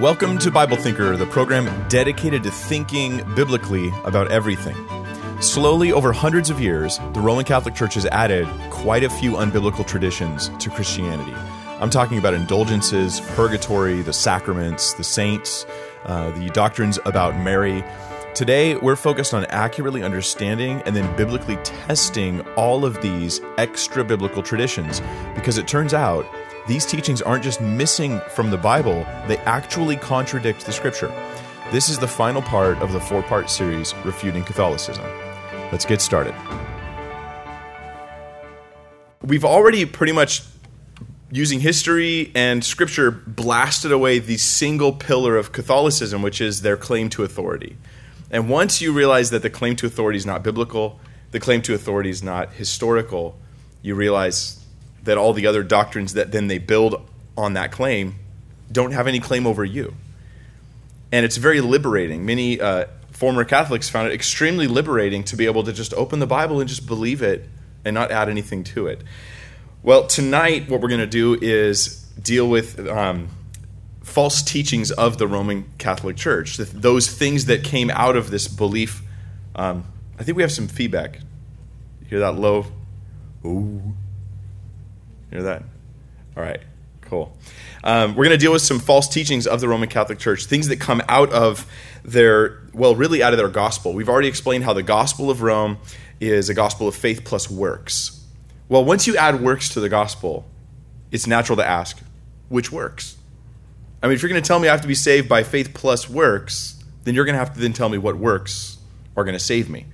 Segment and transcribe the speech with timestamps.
[0.00, 4.76] Welcome to Bible Thinker, the program dedicated to thinking biblically about everything.
[5.40, 9.86] Slowly, over hundreds of years, the Roman Catholic Church has added quite a few unbiblical
[9.86, 11.32] traditions to Christianity.
[11.80, 15.64] I'm talking about indulgences, purgatory, the sacraments, the saints,
[16.04, 17.82] uh, the doctrines about Mary.
[18.34, 24.42] Today, we're focused on accurately understanding and then biblically testing all of these extra biblical
[24.42, 25.00] traditions
[25.34, 26.26] because it turns out
[26.66, 31.12] these teachings aren't just missing from the Bible, they actually contradict the scripture.
[31.70, 35.04] This is the final part of the four part series, Refuting Catholicism.
[35.70, 36.34] Let's get started.
[39.22, 40.42] We've already pretty much,
[41.30, 47.08] using history and scripture, blasted away the single pillar of Catholicism, which is their claim
[47.10, 47.76] to authority.
[48.28, 50.98] And once you realize that the claim to authority is not biblical,
[51.30, 53.38] the claim to authority is not historical,
[53.82, 54.65] you realize
[55.06, 58.16] that all the other doctrines that then they build on that claim
[58.70, 59.94] don't have any claim over you.
[61.10, 62.26] And it's very liberating.
[62.26, 66.26] Many uh, former Catholics found it extremely liberating to be able to just open the
[66.26, 67.48] Bible and just believe it
[67.84, 69.02] and not add anything to it.
[69.82, 73.28] Well, tonight, what we're going to do is deal with um,
[74.02, 79.02] false teachings of the Roman Catholic Church, those things that came out of this belief.
[79.54, 79.84] Um,
[80.18, 81.20] I think we have some feedback.
[82.08, 82.66] hear that low?
[83.44, 83.94] Ooh.
[85.36, 85.64] Hear that?
[86.34, 86.62] All right,
[87.02, 87.36] cool.
[87.84, 90.68] Um, we're going to deal with some false teachings of the Roman Catholic Church, things
[90.68, 91.70] that come out of
[92.02, 93.92] their, well, really out of their gospel.
[93.92, 95.76] We've already explained how the gospel of Rome
[96.20, 98.24] is a gospel of faith plus works.
[98.70, 100.46] Well, once you add works to the gospel,
[101.10, 102.00] it's natural to ask,
[102.48, 103.18] which works?
[104.02, 105.74] I mean, if you're going to tell me I have to be saved by faith
[105.74, 108.78] plus works, then you're going to have to then tell me what works
[109.18, 109.84] are going to save me.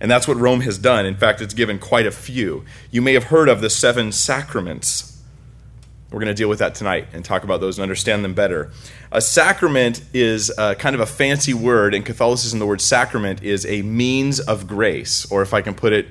[0.00, 1.06] And that's what Rome has done.
[1.06, 2.64] In fact, it's given quite a few.
[2.90, 5.20] You may have heard of the seven sacraments.
[6.10, 8.70] We're going to deal with that tonight and talk about those and understand them better.
[9.12, 11.94] A sacrament is a, kind of a fancy word.
[11.94, 15.92] In Catholicism, the word sacrament is a means of grace, or if I can put
[15.92, 16.06] it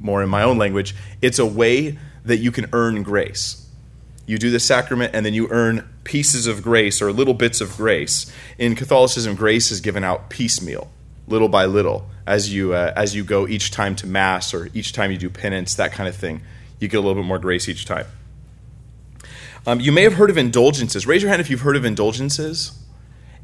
[0.00, 3.68] more in my own language, it's a way that you can earn grace.
[4.26, 7.76] You do the sacrament and then you earn pieces of grace or little bits of
[7.76, 8.32] grace.
[8.58, 10.90] In Catholicism, grace is given out piecemeal
[11.26, 14.92] little by little as you uh, as you go each time to mass or each
[14.92, 16.42] time you do penance that kind of thing
[16.80, 18.06] you get a little bit more grace each time.
[19.66, 21.06] Um, you may have heard of indulgences.
[21.06, 22.78] Raise your hand if you've heard of indulgences.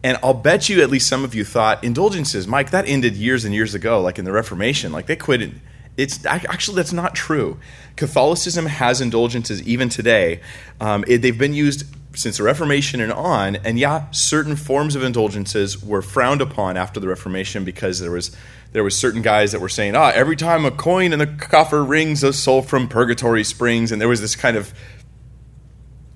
[0.02, 3.44] And i'll bet you at least some of you thought indulgences mike that ended years
[3.44, 4.92] and years ago like in the reformation.
[4.92, 5.52] Like they quit it.
[5.96, 7.58] It's actually that's not true.
[7.96, 10.40] Catholicism has indulgences even today.
[10.80, 11.84] Um, it, they've been used
[12.14, 16.98] since the Reformation and on, and yeah, certain forms of indulgences were frowned upon after
[16.98, 18.36] the Reformation because there was
[18.72, 21.84] there was certain guys that were saying, ah, every time a coin in the coffer
[21.84, 24.72] rings, a soul from purgatory springs, and there was this kind of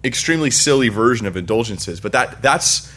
[0.05, 2.01] extremely silly version of indulgences.
[2.01, 2.93] But that that's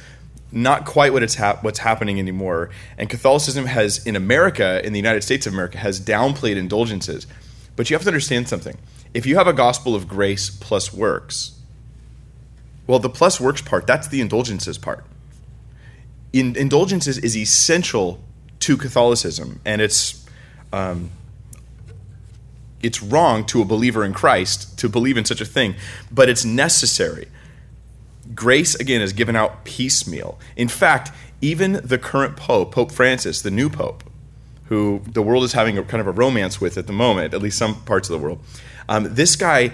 [0.51, 2.69] not quite what it's what's happening anymore.
[2.97, 7.27] And Catholicism has in America, in the United States of America, has downplayed indulgences.
[7.75, 8.77] But you have to understand something.
[9.13, 11.56] If you have a gospel of grace plus works,
[12.87, 15.05] well, the plus works part, that's the indulgences part.
[16.33, 18.23] In, indulgences is essential
[18.59, 20.25] to Catholicism, and it's
[20.73, 21.11] um,
[22.81, 25.75] it's wrong to a believer in Christ to believe in such a thing,
[26.11, 27.27] but it's necessary.
[28.35, 30.37] Grace, again, is given out piecemeal.
[30.55, 31.11] In fact,
[31.41, 34.03] even the current Pope, Pope Francis, the new Pope,
[34.65, 37.41] who the world is having a kind of a romance with at the moment, at
[37.41, 38.39] least some parts of the world,
[38.89, 39.71] um, this guy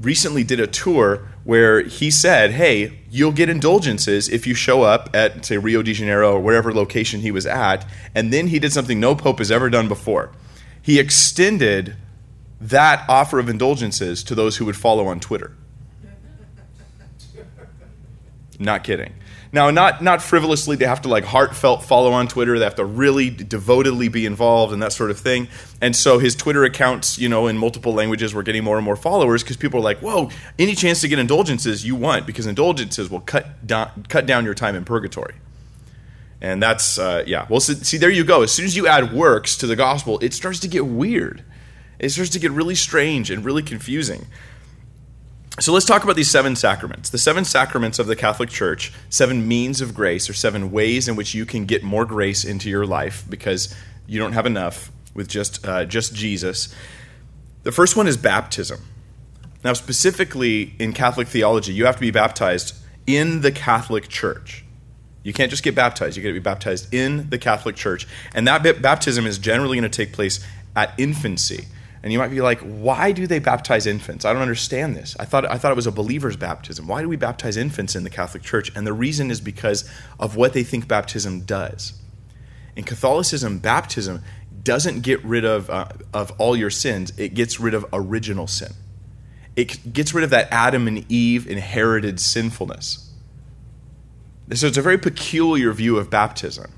[0.00, 5.08] recently did a tour where he said, Hey, you'll get indulgences if you show up
[5.14, 7.86] at, say, Rio de Janeiro or whatever location he was at.
[8.16, 10.32] And then he did something no pope has ever done before.
[10.82, 11.94] He extended
[12.60, 15.56] that offer of indulgences to those who would follow on Twitter.
[18.58, 19.14] Not kidding.
[19.52, 22.58] Now, not not frivolously, they have to like heartfelt follow on Twitter.
[22.58, 25.48] They have to really devotedly be involved and that sort of thing.
[25.80, 28.96] And so his Twitter accounts, you know, in multiple languages, were getting more and more
[28.96, 33.10] followers because people are like, "Whoa, any chance to get indulgences you want?" Because indulgences
[33.10, 35.34] will cut down cut down your time in purgatory.
[36.40, 37.46] And that's uh, yeah.
[37.48, 38.42] Well, so, see, there you go.
[38.42, 41.42] As soon as you add works to the gospel, it starts to get weird.
[41.98, 44.26] It starts to get really strange and really confusing.
[45.58, 47.08] So let's talk about these seven sacraments.
[47.08, 51.16] The seven sacraments of the Catholic Church, seven means of grace, or seven ways in
[51.16, 53.74] which you can get more grace into your life because
[54.06, 56.74] you don't have enough with just, uh, just Jesus.
[57.62, 58.80] The first one is baptism.
[59.64, 62.74] Now, specifically in Catholic theology, you have to be baptized
[63.06, 64.62] in the Catholic Church.
[65.22, 68.06] You can't just get baptized, you get to be baptized in the Catholic Church.
[68.34, 70.38] And that baptism is generally going to take place
[70.76, 71.64] at infancy.
[72.06, 74.24] And you might be like, why do they baptize infants?
[74.24, 75.16] I don't understand this.
[75.18, 76.86] I thought, I thought it was a believer's baptism.
[76.86, 78.70] Why do we baptize infants in the Catholic Church?
[78.76, 82.00] And the reason is because of what they think baptism does.
[82.76, 84.22] In Catholicism, baptism
[84.62, 88.70] doesn't get rid of, uh, of all your sins, it gets rid of original sin.
[89.56, 93.12] It gets rid of that Adam and Eve inherited sinfulness.
[94.54, 96.72] So it's a very peculiar view of baptism.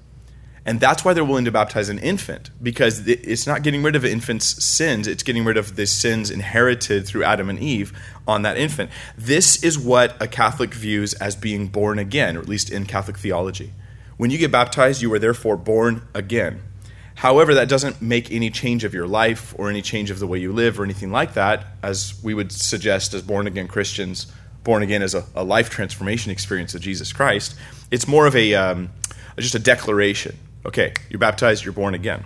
[0.69, 4.05] And that's why they're willing to baptize an infant, because it's not getting rid of
[4.05, 8.43] an infant's sins, it's getting rid of the sins inherited through Adam and Eve on
[8.43, 8.91] that infant.
[9.17, 13.17] This is what a Catholic views as being born again, or at least in Catholic
[13.17, 13.73] theology.
[14.19, 16.61] When you get baptized, you are therefore born again.
[17.15, 20.39] However, that doesn't make any change of your life or any change of the way
[20.39, 24.27] you live or anything like that, as we would suggest as born again Christians.
[24.65, 27.57] Born again as a, a life transformation experience of Jesus Christ.
[27.91, 28.91] It's more of a um,
[29.39, 32.25] just a declaration Okay, you're baptized, you're born again.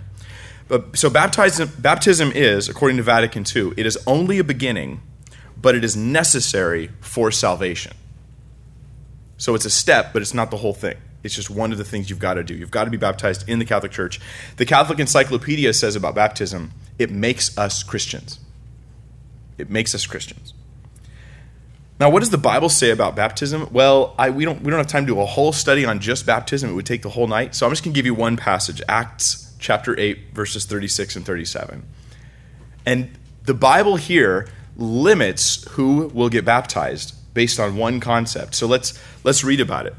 [0.67, 5.01] But, so baptism, baptism is, according to Vatican II, it is only a beginning,
[5.59, 7.93] but it is necessary for salvation.
[9.37, 10.97] So it's a step, but it's not the whole thing.
[11.23, 12.53] It's just one of the things you've got to do.
[12.53, 14.19] You've got to be baptized in the Catholic Church.
[14.57, 18.39] The Catholic Encyclopedia says about baptism, it makes us Christians.
[19.57, 20.53] It makes us Christians.
[22.03, 23.69] Now, what does the Bible say about baptism?
[23.71, 26.25] Well, I, we, don't, we don't have time to do a whole study on just
[26.25, 26.69] baptism.
[26.69, 27.55] It would take the whole night.
[27.55, 31.25] So I'm just going to give you one passage Acts chapter 8, verses 36 and
[31.25, 31.81] 37.
[32.85, 38.55] And the Bible here limits who will get baptized based on one concept.
[38.55, 39.95] So let's, let's read about it.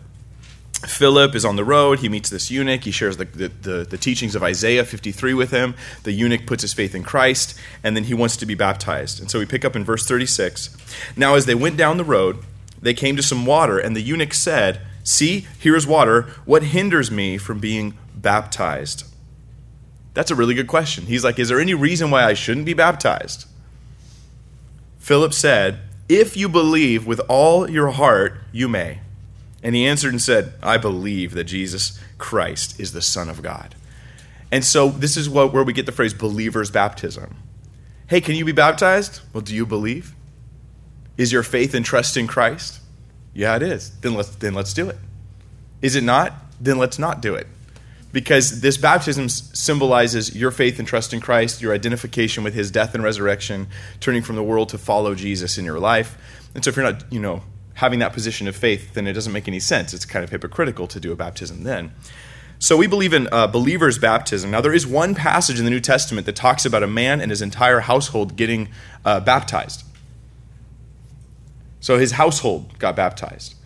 [0.86, 2.00] Philip is on the road.
[2.00, 2.84] He meets this eunuch.
[2.84, 5.74] He shares the, the, the, the, teachings of Isaiah 53 with him.
[6.02, 9.20] The eunuch puts his faith in Christ, and then he wants to be baptized.
[9.20, 10.76] And so we pick up in verse 36.
[11.16, 12.38] Now, as they went down the road,
[12.82, 16.22] they came to some water, and the eunuch said, See, here is water.
[16.44, 19.04] What hinders me from being baptized?
[20.12, 21.06] That's a really good question.
[21.06, 23.46] He's like, Is there any reason why I shouldn't be baptized?
[24.98, 29.00] Philip said, If you believe with all your heart, you may.
[29.64, 33.74] And he answered and said, I believe that Jesus Christ is the Son of God.
[34.52, 37.36] And so this is what, where we get the phrase believer's baptism.
[38.08, 39.22] Hey, can you be baptized?
[39.32, 40.14] Well, do you believe?
[41.16, 42.80] Is your faith and trust in Christ?
[43.32, 43.90] Yeah, it is.
[44.00, 44.98] Then let's, then let's do it.
[45.80, 46.34] Is it not?
[46.60, 47.46] Then let's not do it.
[48.12, 52.94] Because this baptism symbolizes your faith and trust in Christ, your identification with his death
[52.94, 53.66] and resurrection,
[53.98, 56.16] turning from the world to follow Jesus in your life.
[56.54, 57.42] And so if you're not, you know,
[57.74, 59.92] having that position of faith, then it doesn't make any sense.
[59.92, 61.92] It's kind of hypocritical to do a baptism then.
[62.58, 64.50] So we believe in uh, believer's baptism.
[64.50, 67.30] Now, there is one passage in the New Testament that talks about a man and
[67.30, 68.68] his entire household getting
[69.04, 69.84] uh, baptized.
[71.80, 73.56] So his household got baptized.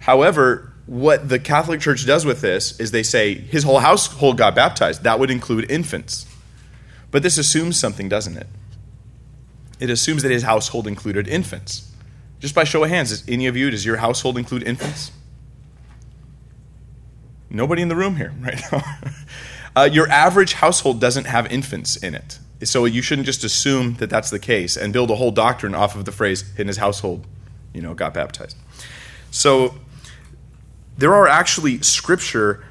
[0.00, 4.54] However, what the Catholic Church does with this is they say his whole household got
[4.54, 5.02] baptized.
[5.04, 6.26] That would include infants.
[7.10, 8.46] But this assumes something, doesn't it?
[9.80, 11.90] It assumes that his household included infants.
[12.38, 15.10] Just by show of hands, does any of you, does your household include infants?
[17.48, 18.82] Nobody in the room here right now.
[19.74, 22.38] uh, your average household doesn't have infants in it.
[22.64, 25.94] So you shouldn't just assume that that's the case and build a whole doctrine off
[25.94, 27.26] of the phrase in his household,
[27.74, 28.56] you know, got baptized.
[29.30, 29.74] So
[30.96, 32.64] there are actually scripture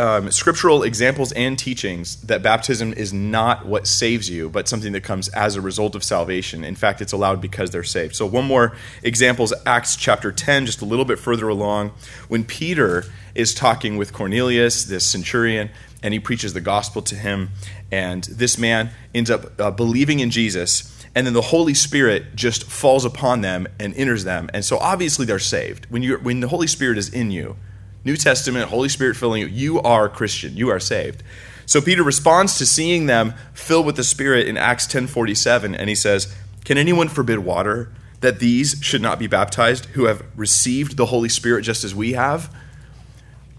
[0.00, 5.02] um, scriptural examples and teachings that baptism is not what saves you, but something that
[5.02, 6.64] comes as a result of salvation.
[6.64, 8.16] In fact, it's allowed because they're saved.
[8.16, 11.92] So, one more example is Acts chapter 10, just a little bit further along,
[12.28, 15.70] when Peter is talking with Cornelius, this centurion,
[16.02, 17.50] and he preaches the gospel to him.
[17.92, 22.64] And this man ends up uh, believing in Jesus and then the Holy Spirit just
[22.64, 24.48] falls upon them and enters them.
[24.54, 25.86] And so obviously they're saved.
[25.90, 27.56] When you when the Holy Spirit is in you,
[28.04, 30.56] New Testament, Holy Spirit filling you, you are Christian.
[30.56, 31.22] You are saved.
[31.66, 35.94] So Peter responds to seeing them filled with the Spirit in Acts 10:47 and he
[35.94, 36.28] says,
[36.64, 37.90] "Can anyone forbid water
[38.20, 42.14] that these should not be baptized who have received the Holy Spirit just as we
[42.14, 42.50] have?"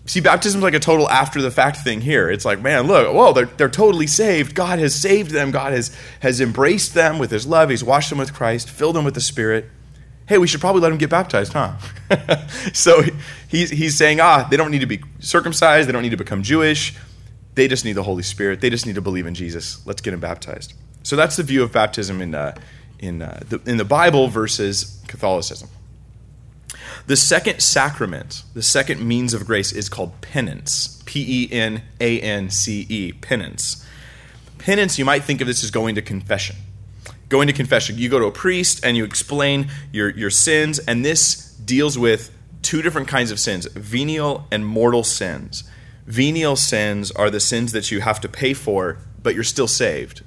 [0.06, 2.30] See, baptism's like a total after the fact thing here.
[2.30, 4.56] It's like, man, look, whoa, they're, they're totally saved.
[4.56, 5.52] God has saved them.
[5.52, 7.70] God has, has embraced them with his love.
[7.70, 9.70] He's washed them with Christ, filled them with the Spirit
[10.28, 11.78] hey, we should probably let him get baptized, huh?
[12.74, 13.04] so
[13.48, 16.44] he's, he's saying, ah, they don't need to be circumcised, they don't need to become
[16.44, 16.96] Jewish,
[17.56, 19.86] they just need the Holy Spirit, they just need to believe in Jesus.
[19.86, 20.74] Let's get him baptized.
[21.04, 22.56] So that's the view of baptism in, uh,
[23.00, 25.70] in, uh, the, in the Bible versus Catholicism.
[27.08, 31.02] The second sacrament, the second means of grace, is called penance.
[31.06, 33.86] P E N A N C E, penance.
[34.60, 36.56] Penance, you might think of this as going to confession
[37.32, 37.98] going to confession.
[37.98, 42.30] You go to a priest and you explain your, your sins, and this deals with
[42.62, 45.64] two different kinds of sins venial and mortal sins.
[46.06, 50.22] Venial sins are the sins that you have to pay for, but you're still saved.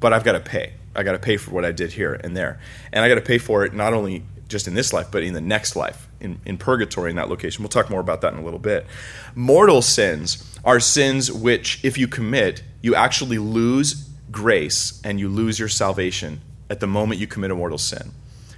[0.00, 0.74] but I've got to pay.
[0.94, 2.60] I got to pay for what I did here and there.
[2.92, 5.32] And I got to pay for it not only just in this life, but in
[5.32, 7.62] the next life, in, in purgatory in that location.
[7.62, 8.86] We'll talk more about that in a little bit.
[9.34, 15.58] Mortal sins are sins which, if you commit, you actually lose grace and you lose
[15.58, 18.10] your salvation at the moment you commit a mortal sin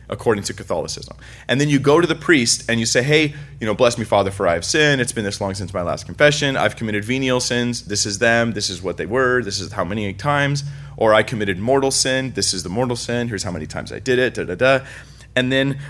[0.09, 1.16] according to Catholicism.
[1.49, 4.04] And then you go to the priest and you say, hey, you know, bless me,
[4.04, 5.00] Father, for I have sinned.
[5.00, 6.56] It's been this long since my last confession.
[6.56, 7.87] I've committed venial sins.
[7.87, 8.52] This is them.
[8.52, 9.42] This is what they were.
[9.42, 10.64] This is how many times.
[10.97, 12.33] Or I committed mortal sin.
[12.33, 13.28] This is the mortal sin.
[13.28, 14.35] Here's how many times I did it.
[14.35, 14.85] Da da da.
[15.35, 15.80] And then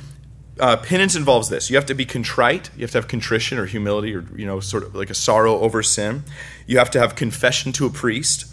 [0.59, 1.69] uh, penance involves this.
[1.69, 2.71] You have to be contrite.
[2.75, 5.59] You have to have contrition or humility or, you know, sort of like a sorrow
[5.61, 6.25] over sin.
[6.67, 8.47] You have to have confession to a priest.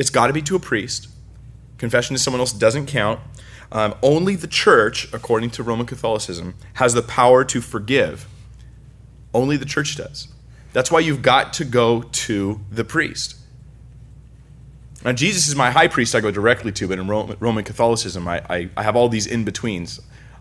[0.00, 1.08] It's got to be to a priest.
[1.76, 3.20] Confession to someone else doesn't count.
[3.70, 8.26] Um, only the church, according to Roman Catholicism, has the power to forgive.
[9.34, 10.28] Only the church does.
[10.72, 13.36] That's why you've got to go to the priest.
[15.04, 18.42] Now, Jesus is my high priest I go directly to, but in Roman Catholicism, I,
[18.48, 20.00] I, I have all these in betweens.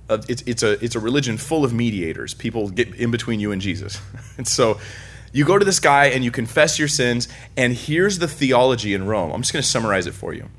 [0.10, 2.34] Uh, it's, it's, a, it's a religion full of mediators.
[2.34, 4.02] People get in between you and Jesus.
[4.38, 4.80] and so
[5.32, 9.06] you go to this guy and you confess your sins, and here's the theology in
[9.06, 9.32] Rome.
[9.32, 10.50] I'm just going to summarize it for you.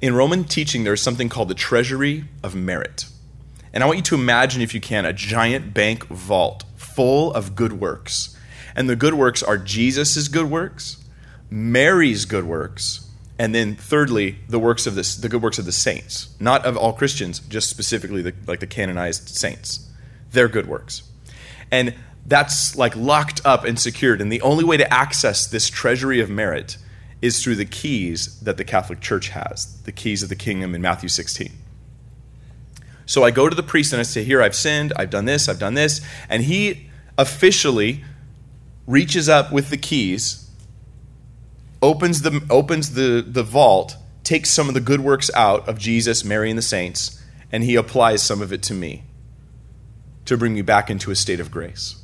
[0.00, 3.06] In Roman teaching, there's something called the treasury of merit.
[3.72, 7.54] And I want you to imagine, if you can, a giant bank vault full of
[7.54, 8.36] good works.
[8.74, 11.04] And the good works are Jesus' good works,
[11.50, 15.72] Mary's good works, and then thirdly, the works of this, the good works of the
[15.72, 19.88] saints, not of all Christians, just specifically the, like the canonized saints,
[20.32, 21.04] their good works.
[21.70, 21.94] And
[22.28, 24.20] that's like locked up and secured.
[24.20, 26.76] And the only way to access this treasury of merit
[27.20, 30.82] is through the keys that the Catholic Church has, the keys of the kingdom in
[30.82, 31.50] Matthew 16.
[33.06, 35.48] So I go to the priest and I say, Here, I've sinned, I've done this,
[35.48, 36.02] I've done this.
[36.28, 38.04] And he officially
[38.86, 40.50] reaches up with the keys,
[41.80, 46.22] opens the, opens the, the vault, takes some of the good works out of Jesus,
[46.22, 49.04] Mary, and the saints, and he applies some of it to me
[50.26, 51.97] to bring me back into a state of grace.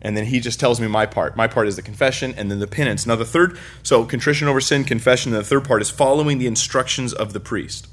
[0.00, 1.36] And then he just tells me my part.
[1.36, 3.06] My part is the confession and then the penance.
[3.06, 6.46] Now, the third, so contrition over sin, confession, and the third part is following the
[6.46, 7.88] instructions of the priest.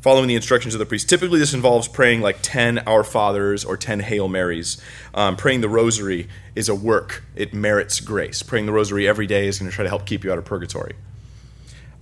[0.00, 1.08] Following the instructions of the priest.
[1.08, 4.82] Typically, this involves praying like 10 Our Fathers or 10 Hail Marys.
[5.14, 8.42] Um, praying the rosary is a work, it merits grace.
[8.42, 10.44] Praying the rosary every day is going to try to help keep you out of
[10.44, 10.94] purgatory.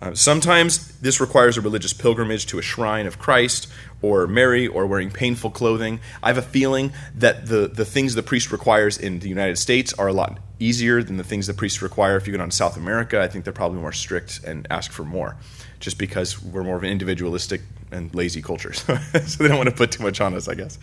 [0.02, 3.68] Uh, sometimes this requires a religious pilgrimage to a shrine of Christ
[4.00, 6.00] or Mary or wearing painful clothing.
[6.22, 9.92] I have a feeling that the, the things the priest requires in the United States
[9.94, 12.56] are a lot easier than the things the priests require if you go down to
[12.56, 13.20] South America.
[13.20, 15.36] I think they're probably more strict and ask for more
[15.80, 18.72] just because we're more of an individualistic and lazy culture.
[18.74, 20.78] so they don't want to put too much on us, I guess.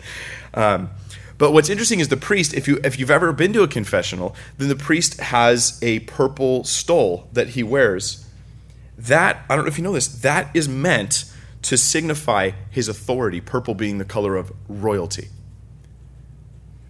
[0.54, 0.90] Um,
[1.38, 4.34] but what's interesting is the priest, if, you, if you've ever been to a confessional,
[4.58, 8.27] then the priest has a purple stole that he wears
[8.98, 11.24] that, I don't know if you know this, that is meant
[11.62, 15.28] to signify his authority, purple being the color of royalty.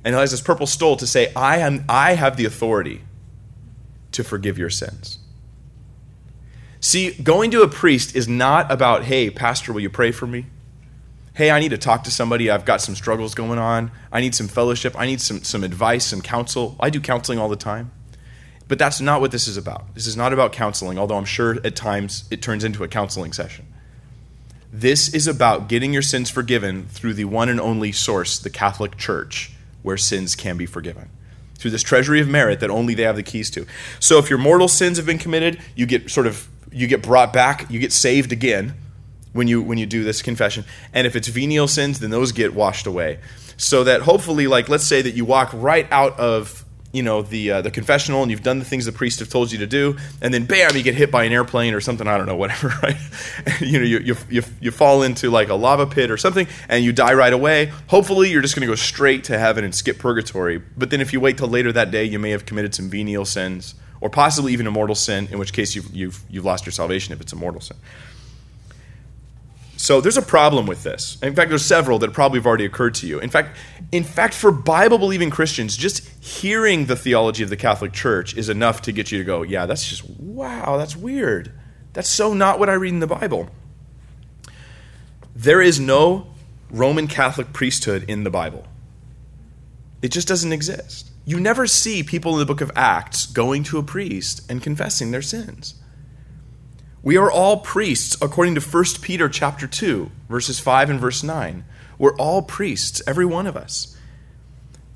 [0.04, 3.02] And he has this purple stole to say, I, am, I have the authority
[4.12, 5.18] to forgive your sins.
[6.80, 10.46] See, going to a priest is not about, hey, Pastor, will you pray for me?
[11.34, 12.50] Hey, I need to talk to somebody.
[12.50, 13.90] I've got some struggles going on.
[14.10, 14.94] I need some fellowship.
[14.98, 16.76] I need some, some advice, some counsel.
[16.80, 17.90] I do counseling all the time.
[18.68, 19.94] But that's not what this is about.
[19.94, 23.32] This is not about counseling, although I'm sure at times it turns into a counseling
[23.32, 23.66] session.
[24.70, 28.98] This is about getting your sins forgiven through the one and only source, the Catholic
[28.98, 29.50] Church,
[29.82, 31.08] where sins can be forgiven.
[31.54, 33.66] Through this treasury of merit that only they have the keys to.
[33.98, 37.32] So if your mortal sins have been committed, you get sort of you get brought
[37.32, 38.74] back, you get saved again
[39.32, 40.64] when you when you do this confession.
[40.92, 43.18] And if it's venial sins, then those get washed away.
[43.56, 47.50] So that hopefully like let's say that you walk right out of you know the
[47.50, 49.96] uh, the confessional and you've done the things the priest have told you to do
[50.22, 52.68] and then bam you get hit by an airplane or something i don't know whatever
[52.82, 52.96] right?
[53.60, 56.84] You know you, you, you, you fall into like a lava pit or something and
[56.84, 57.72] you die right away.
[57.88, 60.58] Hopefully you're just going to go straight to heaven and skip purgatory.
[60.58, 63.24] But then if you wait till later that day you may have committed some venial
[63.24, 66.72] sins or possibly even a mortal sin in which case you've, you've, you've lost your
[66.72, 67.76] salvation if it's a mortal sin
[69.88, 71.16] so there's a problem with this.
[71.22, 73.20] In fact, there's several that probably have already occurred to you.
[73.20, 73.56] In fact,
[73.90, 78.50] in fact, for Bible believing Christians, just hearing the theology of the Catholic Church is
[78.50, 81.52] enough to get you to go, yeah, that's just wow, that's weird.
[81.94, 83.48] That's so not what I read in the Bible.
[85.34, 86.34] There is no
[86.70, 88.66] Roman Catholic priesthood in the Bible.
[90.02, 91.10] It just doesn't exist.
[91.24, 95.12] You never see people in the book of Acts going to a priest and confessing
[95.12, 95.76] their sins.
[97.02, 101.64] We are all priests according to 1 Peter chapter 2, verses 5 and verse 9.
[101.96, 103.96] We're all priests, every one of us.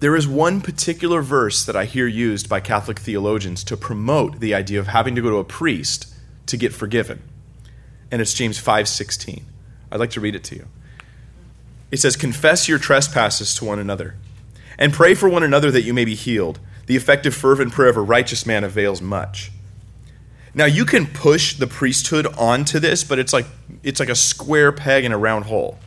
[0.00, 4.52] There is one particular verse that I hear used by Catholic theologians to promote the
[4.52, 6.12] idea of having to go to a priest
[6.46, 7.22] to get forgiven.
[8.10, 9.46] And it's James 5:16.
[9.92, 10.66] I'd like to read it to you.
[11.92, 14.16] It says, "Confess your trespasses to one another,
[14.76, 16.58] and pray for one another that you may be healed.
[16.86, 19.52] The effective fervent prayer of a righteous man avails much."
[20.54, 23.46] Now you can push the priesthood onto this, but it's like
[23.82, 25.78] it's like a square peg in a round hole.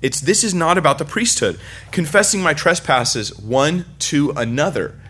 [0.00, 1.58] It's this is not about the priesthood.
[1.90, 5.00] Confessing my trespasses one to another.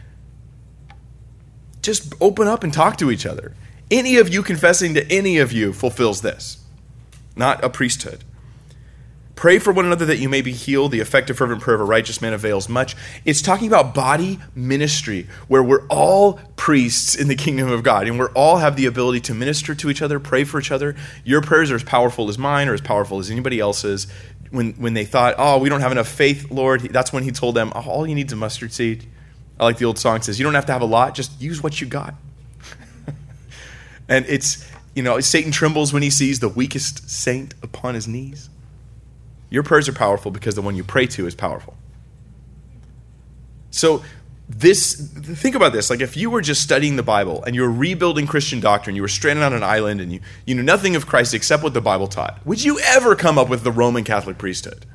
[1.83, 3.55] Just open up and talk to each other.
[3.91, 6.65] Any of you confessing to any of you fulfills this,
[7.37, 8.25] not a priesthood.
[9.37, 10.93] Pray for one another that you may be healed.
[10.93, 12.97] The effective, fervent prayer of a righteous man avails much.
[13.27, 18.19] It's talking about body ministry, where we're all priests in the kingdom of God, and
[18.19, 20.97] we all have the ability to minister to each other, pray for each other.
[21.23, 24.07] Your prayers are as powerful as mine, or as powerful as anybody else's.
[24.51, 27.57] When when they thought, "Oh, we don't have enough faith, Lord," that's when He told
[27.57, 29.07] them, oh, "All you need is a mustard seed."
[29.61, 31.63] I like the old song says, "You don't have to have a lot; just use
[31.63, 32.15] what you got."
[34.09, 38.49] and it's you know, Satan trembles when he sees the weakest saint upon his knees.
[39.51, 41.77] Your prayers are powerful because the one you pray to is powerful.
[43.71, 44.03] So,
[44.49, 47.71] this think about this like if you were just studying the bible and you were
[47.71, 51.05] rebuilding christian doctrine you were stranded on an island and you, you knew nothing of
[51.05, 54.39] christ except what the bible taught would you ever come up with the roman catholic
[54.39, 54.87] priesthood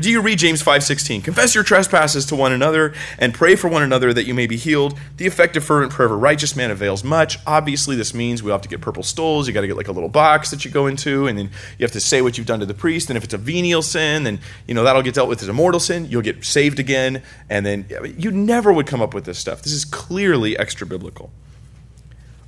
[0.00, 1.22] do you read James 5:16?
[1.22, 4.56] Confess your trespasses to one another and pray for one another that you may be
[4.56, 4.98] healed.
[5.16, 7.38] The effective fervent prayer of a righteous man avails much.
[7.46, 9.46] Obviously, this means we have to get purple stoles.
[9.46, 11.84] You got to get like a little box that you go into, and then you
[11.84, 13.10] have to say what you've done to the priest.
[13.10, 15.52] And if it's a venial sin, then you know that'll get dealt with as a
[15.52, 16.06] mortal sin.
[16.10, 17.86] You'll get saved again, and then
[18.18, 19.62] you never would come up with this stuff.
[19.62, 21.30] This is clearly extra biblical.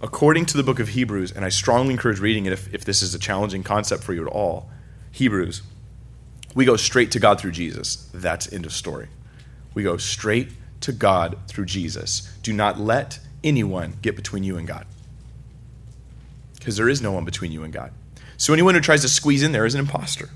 [0.01, 3.03] According to the book of Hebrews, and I strongly encourage reading it if, if this
[3.03, 4.69] is a challenging concept for you at all.
[5.11, 5.63] Hebrews
[6.57, 8.09] we go straight to God through Jesus.
[8.15, 9.09] That's end of story.
[9.75, 12.33] We go straight to God through Jesus.
[12.43, 14.87] Do not let anyone get between you and God.
[16.55, 17.93] Because there is no one between you and God.
[18.39, 20.31] So anyone who tries to squeeze in there is an impostor.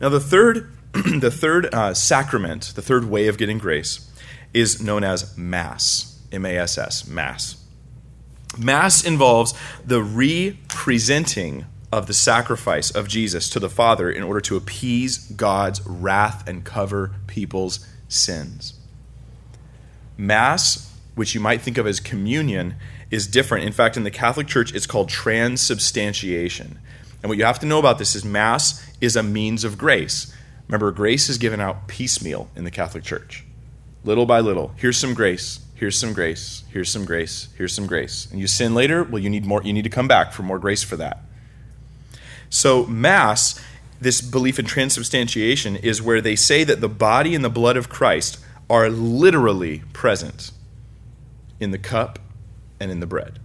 [0.00, 4.10] Now the third the third uh, sacrament, the third way of getting grace
[4.54, 6.22] is known as mass.
[6.30, 7.62] M A S S, mass.
[8.56, 9.52] Mass involves
[9.84, 15.84] the representing of the sacrifice of Jesus to the Father in order to appease God's
[15.86, 18.74] wrath and cover people's sins.
[20.16, 22.74] Mass, which you might think of as communion,
[23.10, 23.64] is different.
[23.64, 26.78] In fact, in the Catholic Church, it's called transubstantiation.
[27.22, 30.34] And what you have to know about this is Mass is a means of grace.
[30.68, 33.44] Remember, grace is given out piecemeal in the Catholic Church,
[34.04, 34.72] little by little.
[34.76, 35.60] Here's some grace.
[35.74, 36.64] Here's some grace.
[36.70, 37.48] Here's some grace.
[37.56, 38.28] Here's some grace.
[38.30, 39.62] And you sin later, well, you need more.
[39.62, 41.22] You need to come back for more grace for that.
[42.50, 43.60] So, Mass,
[44.00, 47.88] this belief in transubstantiation, is where they say that the body and the blood of
[47.88, 48.38] Christ
[48.70, 50.50] are literally present
[51.60, 52.18] in the cup
[52.80, 53.38] and in the bread.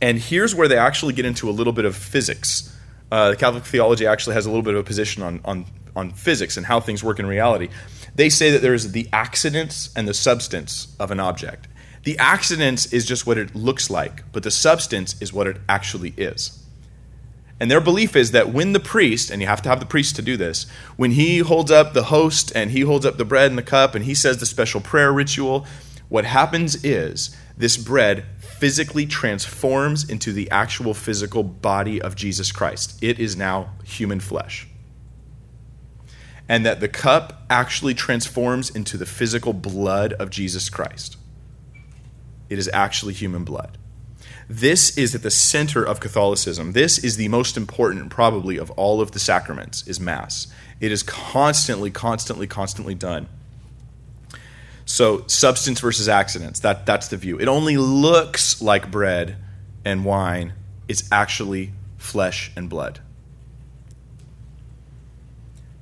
[0.00, 2.74] And here's where they actually get into a little bit of physics.
[3.10, 6.56] Uh, Catholic theology actually has a little bit of a position on, on, on physics
[6.56, 7.68] and how things work in reality.
[8.14, 11.68] They say that there's the accidents and the substance of an object.
[12.04, 16.14] The accidents is just what it looks like, but the substance is what it actually
[16.16, 16.59] is.
[17.60, 20.16] And their belief is that when the priest, and you have to have the priest
[20.16, 23.50] to do this, when he holds up the host and he holds up the bread
[23.50, 25.66] and the cup and he says the special prayer ritual,
[26.08, 32.98] what happens is this bread physically transforms into the actual physical body of Jesus Christ.
[33.02, 34.66] It is now human flesh.
[36.48, 41.18] And that the cup actually transforms into the physical blood of Jesus Christ.
[42.48, 43.78] It is actually human blood.
[44.50, 46.72] This is at the center of Catholicism.
[46.72, 50.48] This is the most important, probably, of all of the sacraments, is Mass.
[50.80, 53.28] It is constantly, constantly, constantly done.
[54.84, 57.38] So, substance versus accidents, that, that's the view.
[57.38, 59.36] It only looks like bread
[59.84, 60.54] and wine,
[60.88, 62.98] it's actually flesh and blood.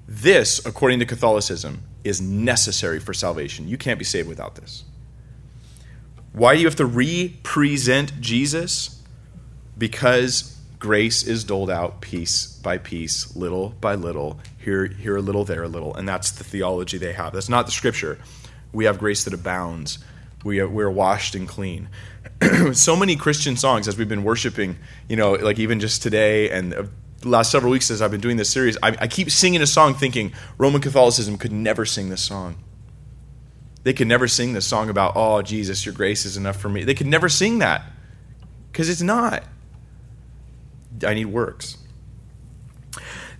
[0.06, 3.66] This, according to Catholicism, is necessary for salvation.
[3.66, 4.84] You can't be saved without this.
[6.32, 9.02] Why do you have to represent Jesus?
[9.76, 15.44] Because grace is doled out piece by piece, little by little, here, here a little,
[15.44, 15.94] there a little.
[15.94, 17.32] And that's the theology they have.
[17.32, 18.18] That's not the scripture.
[18.72, 19.98] We have grace that abounds.
[20.44, 21.88] We are, we're washed and clean.
[22.72, 24.76] so many Christian songs as we've been worshiping,
[25.08, 26.88] you know, like even just today and the
[27.24, 29.94] last several weeks as I've been doing this series, I, I keep singing a song
[29.94, 32.62] thinking Roman Catholicism could never sing this song.
[33.84, 36.84] They could never sing the song about, oh, Jesus, your grace is enough for me.
[36.84, 37.82] They could never sing that
[38.72, 39.44] because it's not.
[41.06, 41.78] I need works.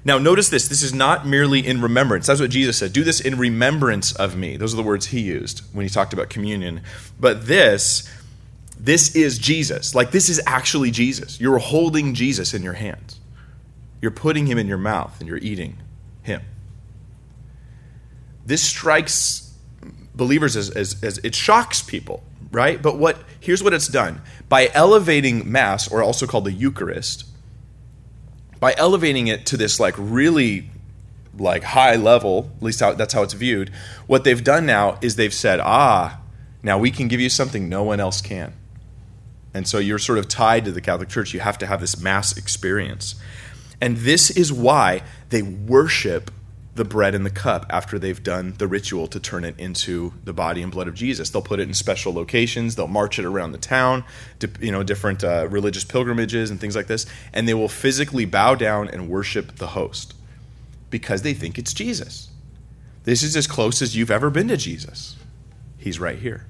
[0.05, 0.68] Now, notice this.
[0.68, 2.27] This is not merely in remembrance.
[2.27, 2.92] That's what Jesus said.
[2.92, 4.57] Do this in remembrance of me.
[4.57, 6.83] Those are the words he used when he talked about communion.
[7.18, 8.09] But this,
[8.79, 9.94] this is Jesus.
[9.94, 11.40] Like, this is actually Jesus.
[11.40, 13.20] You're holding Jesus in your hands,
[14.01, 15.79] you're putting him in your mouth, and you're eating
[16.22, 16.42] him.
[18.46, 19.47] This strikes
[20.18, 22.83] believers as, as, as it shocks people, right?
[22.83, 24.20] But what here's what it's done.
[24.50, 27.24] By elevating Mass, or also called the Eucharist,
[28.61, 30.68] by elevating it to this like really
[31.38, 33.70] like high level, at least how, that's how it's viewed,
[34.07, 36.20] what they've done now is they've said, ah,
[36.62, 38.52] now we can give you something no one else can.
[39.54, 41.33] And so you're sort of tied to the Catholic Church.
[41.33, 43.14] You have to have this mass experience.
[43.81, 46.33] And this is why they worship
[46.79, 50.33] the bread and the cup after they've done the ritual to turn it into the
[50.33, 51.29] body and blood of Jesus.
[51.29, 52.77] They'll put it in special locations.
[52.77, 54.05] They'll march it around the town,
[54.38, 58.25] to, you know, different uh, religious pilgrimages and things like this, and they will physically
[58.25, 60.14] bow down and worship the host
[60.88, 62.31] because they think it's Jesus.
[63.05, 65.17] This is as close as you've ever been to Jesus.
[65.77, 66.47] He's right here.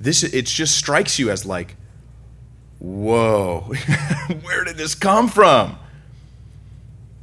[0.00, 1.76] This it just strikes you as like,
[2.78, 3.60] whoa,
[4.42, 5.78] where did this come from?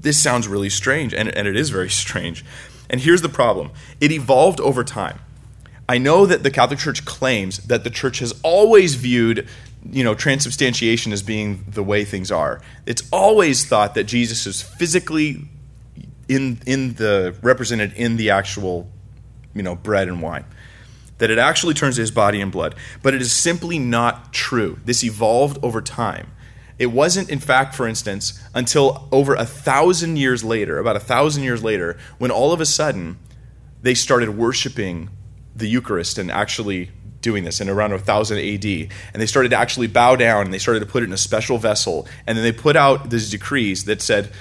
[0.04, 2.46] This sounds really strange, and, and it is very strange.
[2.89, 5.20] And here's the problem it evolved over time.
[5.89, 9.48] I know that the Catholic Church claims that the church has always viewed
[9.89, 12.62] you know transubstantiation as being the way things are.
[12.86, 15.48] It's always thought that Jesus is physically
[16.30, 18.89] in in the represented in the actual
[19.54, 20.46] you know bread and wine.
[21.20, 22.76] That it actually turns to his body and blood.
[23.02, 24.80] But it is simply not true.
[24.84, 26.32] This evolved over time.
[26.80, 31.44] It wasn't, in fact, for instance, until over a thousand years later, about a thousand
[31.44, 33.20] years later, when all of a sudden
[33.82, 35.10] they started worshiping
[35.56, 36.92] the Eucharist and actually
[37.24, 38.66] doing this in around 1000 AD.
[38.66, 41.18] And they started to actually bow down and they started to put it in a
[41.18, 42.08] special vessel.
[42.28, 44.32] And then they put out these decrees that said,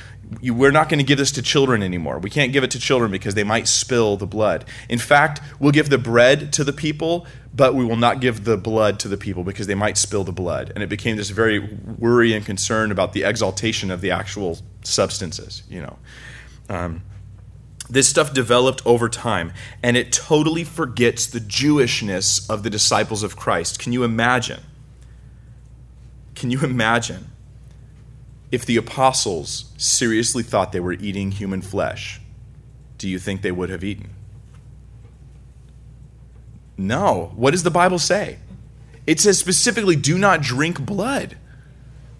[0.41, 2.19] we're not going to give this to children anymore.
[2.19, 4.65] We can't give it to children because they might spill the blood.
[4.89, 8.57] In fact, we'll give the bread to the people, but we will not give the
[8.57, 10.73] blood to the people because they might spill the blood.
[10.75, 15.63] And it became this very worry and concern about the exaltation of the actual substances,
[15.69, 15.99] you know.
[16.69, 17.03] Um,
[17.93, 19.53] this stuff developed over time,
[19.83, 23.79] and it totally forgets the Jewishness of the disciples of Christ.
[23.79, 24.61] Can you imagine?
[26.35, 27.31] Can you imagine
[28.51, 32.19] if the apostles seriously thought they were eating human flesh?
[32.97, 34.15] Do you think they would have eaten?
[36.79, 37.33] No.
[37.37, 38.39] What does the Bible say?
[39.07, 41.37] It says specifically, do not drink blood.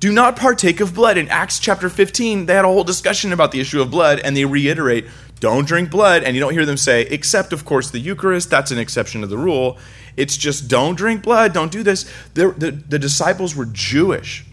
[0.01, 1.17] Do not partake of blood.
[1.17, 4.37] In Acts chapter 15, they had a whole discussion about the issue of blood, and
[4.37, 5.07] they reiterate,
[5.43, 6.23] don't drink blood.
[6.23, 8.49] And you don't hear them say, except, of course, the Eucharist.
[8.49, 9.77] That's an exception to the rule.
[10.17, 11.53] It's just, don't drink blood.
[11.53, 12.09] Don't do this.
[12.35, 14.47] The, the, the disciples were Jewish.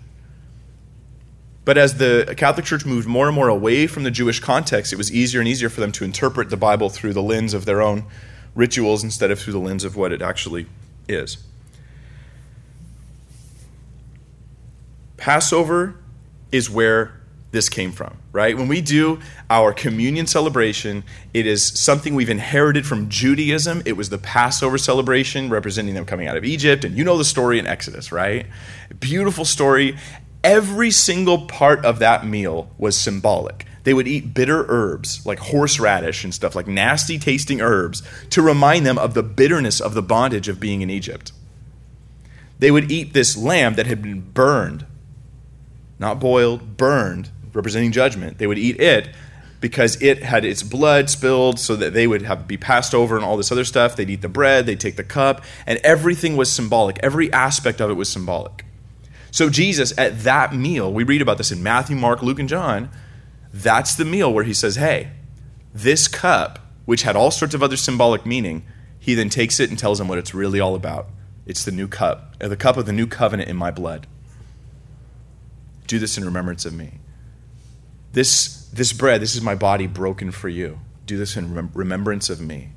[1.63, 4.95] But as the Catholic Church moved more and more away from the Jewish context, it
[4.95, 7.83] was easier and easier for them to interpret the Bible through the lens of their
[7.83, 8.05] own
[8.55, 10.65] rituals instead of through the lens of what it actually
[11.07, 11.37] is.
[15.17, 15.99] Passover
[16.51, 17.18] is where
[17.51, 18.55] this came from, right?
[18.55, 23.81] When we do our communion celebration, it is something we've inherited from Judaism.
[23.85, 26.83] It was the Passover celebration representing them coming out of Egypt.
[26.83, 28.45] And you know the story in Exodus, right?
[28.99, 29.97] Beautiful story.
[30.43, 33.65] Every single part of that meal was symbolic.
[33.83, 38.85] They would eat bitter herbs like horseradish and stuff, like nasty tasting herbs, to remind
[38.85, 41.31] them of the bitterness of the bondage of being in Egypt.
[42.59, 44.85] They would eat this lamb that had been burned,
[45.97, 48.37] not boiled, burned, representing judgment.
[48.37, 49.09] They would eat it
[49.61, 53.25] because it had its blood spilled so that they would have be passed over and
[53.25, 53.95] all this other stuff.
[53.95, 56.97] They'd eat the bread, they'd take the cup, and everything was symbolic.
[57.03, 58.65] Every aspect of it was symbolic.
[59.31, 62.89] So Jesus at that meal, we read about this in Matthew, Mark, Luke, and John,
[63.53, 65.11] that's the meal where he says, Hey,
[65.73, 68.63] this cup, which had all sorts of other symbolic meaning,
[68.97, 71.07] he then takes it and tells them what it's really all about.
[71.45, 74.07] It's the new cup, the cup of the new covenant in my blood.
[75.87, 76.99] Do this in remembrance of me.
[78.11, 80.79] This, this bread, this is my body broken for you.
[81.05, 82.69] Do this in remembrance of me.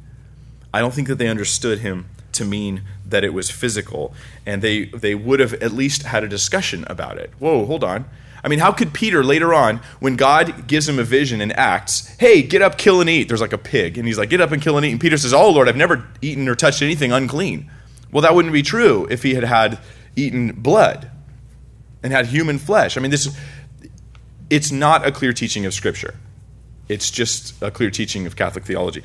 [0.73, 4.15] I don't think that they understood him to mean that it was physical,
[4.47, 7.31] and they, they would have at least had a discussion about it.
[7.39, 8.07] Whoa, hold on.
[8.45, 12.09] I mean, how could Peter later on, when God gives him a vision in Acts,
[12.19, 13.29] hey, get up, kill and eat?
[13.29, 14.93] There's like a pig, and he's like, get up and kill and eat.
[14.93, 17.71] And Peter says, oh, Lord, I've never eaten or touched anything unclean.
[18.11, 19.79] Well, that wouldn't be true if he had had
[20.17, 21.11] eaten blood
[22.03, 22.97] and had human flesh.
[22.97, 23.29] I mean, this
[24.51, 26.15] it's not a clear teaching of Scripture.
[26.89, 29.03] It's just a clear teaching of Catholic theology.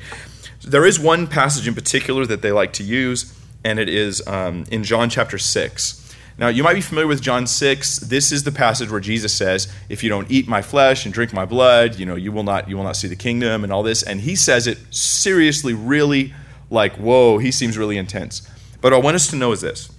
[0.62, 3.32] There is one passage in particular that they like to use,
[3.64, 6.04] and it is um, in John chapter 6.
[6.38, 7.98] Now, you might be familiar with John 6.
[7.98, 11.32] This is the passage where Jesus says, "If you don't eat my flesh and drink
[11.32, 13.82] my blood, you know, you will not you will not see the kingdom and all
[13.82, 16.34] this." And he says it seriously, really
[16.70, 18.42] like, "Whoa, he seems really intense."
[18.80, 19.90] But what I want us to know is this.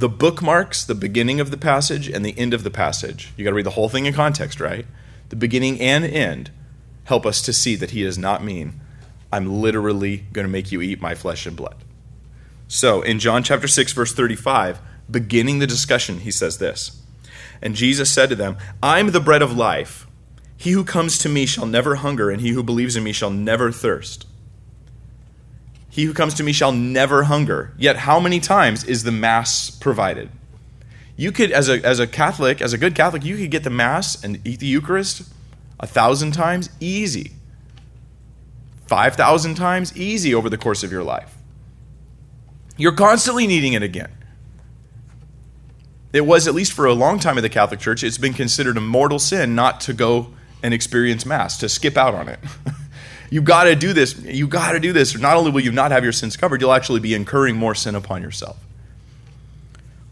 [0.00, 3.34] The bookmarks the beginning of the passage and the end of the passage.
[3.36, 4.86] You got to read the whole thing in context, right?
[5.28, 6.50] The beginning and end
[7.04, 8.80] help us to see that he does not mean
[9.30, 11.76] I'm literally going to make you eat my flesh and blood.
[12.66, 17.02] So, in John chapter 6 verse 35, beginning the discussion, he says this
[17.60, 20.06] And Jesus said to them, I'm the bread of life.
[20.56, 23.28] He who comes to me shall never hunger, and he who believes in me shall
[23.28, 24.26] never thirst.
[25.90, 27.74] He who comes to me shall never hunger.
[27.76, 30.30] Yet, how many times is the Mass provided?
[31.16, 33.70] You could, as a, as a Catholic, as a good Catholic, you could get the
[33.70, 35.22] Mass and eat the Eucharist
[35.80, 37.32] a thousand times easy.
[38.86, 41.36] 5,000 times easy over the course of your life.
[42.76, 44.10] You're constantly needing it again.
[46.12, 48.76] It was, at least for a long time in the Catholic Church, it's been considered
[48.76, 52.40] a mortal sin not to go and experience Mass, to skip out on it.
[53.30, 54.18] you got to do this.
[54.18, 55.16] You got to do this.
[55.16, 57.94] Not only will you not have your sins covered, you'll actually be incurring more sin
[57.94, 58.58] upon yourself.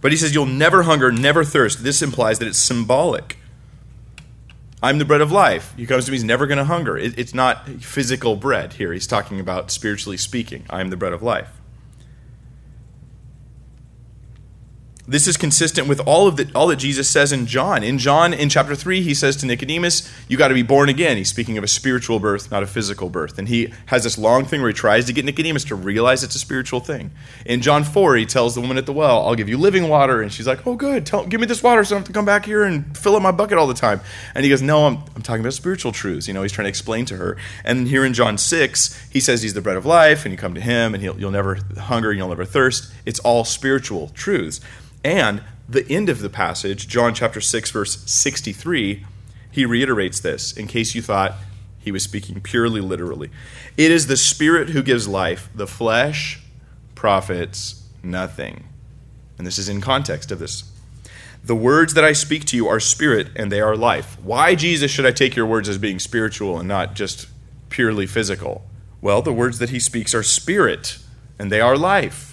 [0.01, 1.83] But he says, You'll never hunger, never thirst.
[1.83, 3.37] This implies that it's symbolic.
[4.81, 5.75] I'm the bread of life.
[5.77, 6.97] He comes to me, he's never going to hunger.
[6.97, 8.93] It, it's not physical bread here.
[8.93, 10.65] He's talking about spiritually speaking.
[10.71, 11.58] I am the bread of life.
[15.09, 17.83] This is consistent with all of the, all that Jesus says in John.
[17.83, 21.17] In John, in chapter 3, he says to Nicodemus, You got to be born again.
[21.17, 23.39] He's speaking of a spiritual birth, not a physical birth.
[23.39, 26.35] And he has this long thing where he tries to get Nicodemus to realize it's
[26.35, 27.11] a spiritual thing.
[27.47, 30.21] In John 4, he tells the woman at the well, I'll give you living water.
[30.21, 31.07] And she's like, Oh, good.
[31.07, 33.17] Tell, give me this water so I don't have to come back here and fill
[33.17, 34.03] up my bucket all the time.
[34.35, 36.29] And he goes, No, I'm, I'm talking about spiritual truths.
[36.29, 37.39] You know, he's trying to explain to her.
[37.65, 40.53] And here in John 6, he says he's the bread of life, and you come
[40.53, 42.93] to him, and you'll never hunger, and you'll never thirst.
[43.07, 44.61] It's all spiritual truths.
[45.05, 49.05] And the end of the passage, John chapter 6, verse 63,
[49.51, 51.35] he reiterates this in case you thought
[51.79, 53.31] he was speaking purely literally.
[53.77, 56.41] It is the Spirit who gives life, the flesh
[56.95, 58.65] profits nothing.
[59.37, 60.65] And this is in context of this.
[61.45, 64.19] The words that I speak to you are spirit and they are life.
[64.23, 67.29] Why, Jesus, should I take your words as being spiritual and not just
[67.69, 68.67] purely physical?
[69.01, 70.99] Well, the words that he speaks are spirit
[71.39, 72.28] and they are life.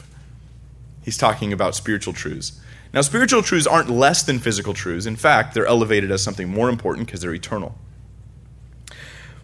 [1.05, 2.59] He's talking about spiritual truths.
[2.91, 5.05] Now, spiritual truths aren't less than physical truths.
[5.05, 7.75] In fact, they're elevated as something more important because they're eternal.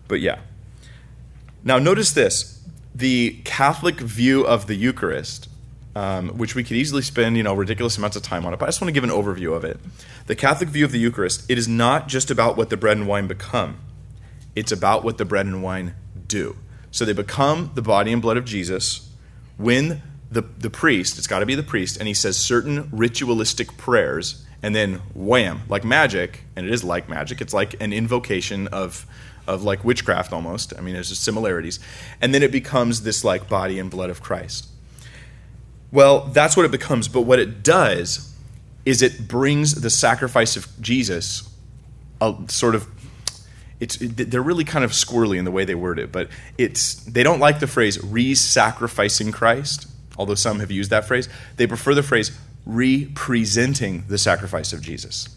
[0.07, 0.39] But yeah.
[1.63, 5.49] Now, notice this the Catholic view of the Eucharist,
[5.95, 8.65] um, which we could easily spend you know ridiculous amounts of time on it, but
[8.65, 9.79] I just want to give an overview of it.
[10.25, 13.07] The Catholic view of the Eucharist, it is not just about what the bread and
[13.07, 13.77] wine become;
[14.55, 15.93] it's about what the bread and wine
[16.25, 16.57] do.
[16.89, 19.09] So they become the body and blood of Jesus
[19.57, 23.75] when the, the priest, it's got to be the priest, and he says certain ritualistic
[23.75, 28.67] prayers, and then wham, like magic, and it is like magic, it's like an invocation
[28.67, 29.05] of,
[29.45, 30.73] of like witchcraft almost.
[30.77, 31.79] I mean, there's just similarities.
[32.21, 34.69] And then it becomes this like body and blood of Christ.
[35.91, 38.33] Well, that's what it becomes, but what it does
[38.85, 41.47] is it brings the sacrifice of Jesus
[42.21, 42.87] a sort of
[43.79, 47.23] it's they're really kind of squirrely in the way they word it, but it's they
[47.23, 49.87] don't like the phrase re-sacrificing Christ
[50.21, 52.31] although some have used that phrase, they prefer the phrase
[52.63, 55.27] representing the sacrifice of Jesus.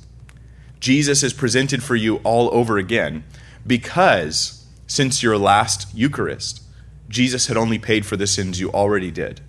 [0.79, 3.25] Jesus is presented for you all over again
[3.67, 6.63] because since your last Eucharist,
[7.09, 9.41] Jesus had only paid for the sins you already did.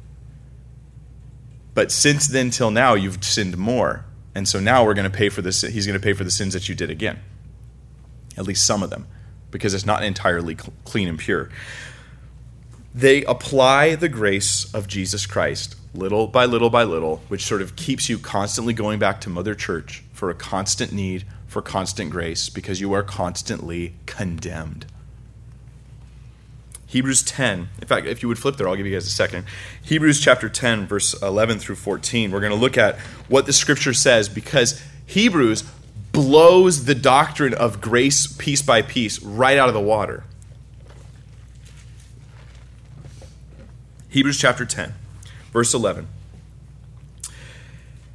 [1.73, 4.05] But since then till now, you've sinned more.
[4.33, 6.31] And so now we're going to pay for this, he's going to pay for the
[6.31, 7.19] sins that you did again.
[8.37, 9.05] At least some of them,
[9.51, 11.49] because it's not entirely clean and pure
[12.95, 17.75] they apply the grace of Jesus Christ little by little by little, which sort of
[17.75, 22.47] keeps you constantly going back to Mother Church for a constant need for constant grace
[22.49, 24.85] because you are constantly condemned.
[26.87, 27.67] Hebrews 10.
[27.81, 29.45] In fact, if you would flip there, I'll give you guys a second.
[29.83, 32.31] Hebrews chapter 10, verse 11 through 14.
[32.31, 35.65] We're going to look at what the scripture says because Hebrews
[36.13, 40.23] blows the doctrine of grace piece by piece right out of the water.
[44.15, 44.93] Hebrews chapter 10,
[45.51, 46.07] verse 11.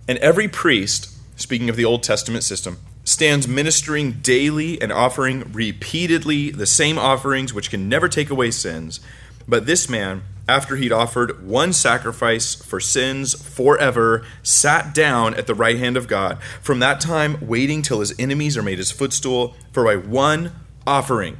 [0.09, 6.53] And every priest, speaking of the Old Testament system, stands ministering daily and offering repeatedly
[6.53, 9.01] the same offerings which can never take away sins.
[9.47, 15.55] But this man, after he'd offered one sacrifice for sins forever, sat down at the
[15.55, 16.43] right hand of God.
[16.63, 20.53] From that time, waiting till his enemies are made his footstool, for by one
[20.87, 21.37] offering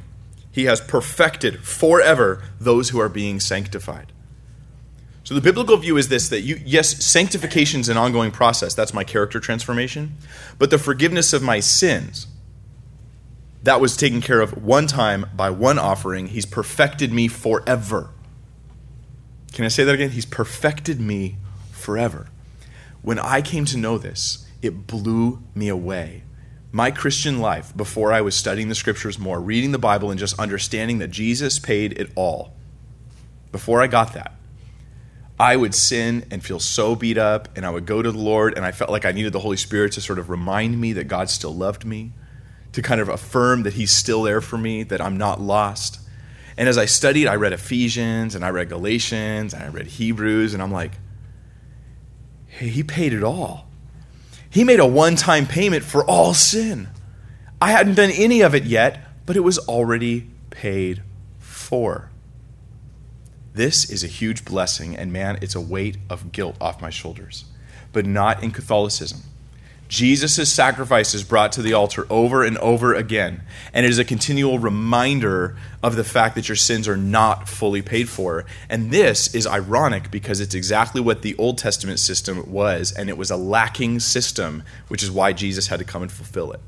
[0.51, 4.11] he has perfected forever those who are being sanctified.
[5.31, 8.73] So the biblical view is this that you yes, sanctification is an ongoing process.
[8.73, 10.17] That's my character transformation.
[10.59, 12.27] But the forgiveness of my sins
[13.63, 16.27] that was taken care of one time by one offering.
[16.27, 18.09] He's perfected me forever.
[19.53, 20.09] Can I say that again?
[20.09, 21.37] He's perfected me
[21.71, 22.27] forever.
[23.01, 26.23] When I came to know this, it blew me away.
[26.73, 30.37] My Christian life, before I was studying the scriptures more, reading the Bible, and just
[30.37, 32.53] understanding that Jesus paid it all,
[33.53, 34.33] before I got that,
[35.41, 38.55] I would sin and feel so beat up, and I would go to the Lord,
[38.55, 41.05] and I felt like I needed the Holy Spirit to sort of remind me that
[41.05, 42.11] God still loved me,
[42.73, 45.99] to kind of affirm that He's still there for me, that I'm not lost.
[46.57, 50.53] And as I studied, I read Ephesians, and I read Galatians, and I read Hebrews,
[50.53, 50.91] and I'm like,
[52.45, 53.67] hey, He paid it all.
[54.47, 56.87] He made a one time payment for all sin.
[57.59, 61.01] I hadn't done any of it yet, but it was already paid
[61.39, 62.11] for.
[63.53, 67.45] This is a huge blessing, and man, it's a weight of guilt off my shoulders.
[67.91, 69.23] But not in Catholicism.
[69.89, 73.41] Jesus' sacrifice is brought to the altar over and over again,
[73.73, 77.81] and it is a continual reminder of the fact that your sins are not fully
[77.81, 78.45] paid for.
[78.69, 83.17] And this is ironic because it's exactly what the Old Testament system was, and it
[83.17, 86.61] was a lacking system, which is why Jesus had to come and fulfill it.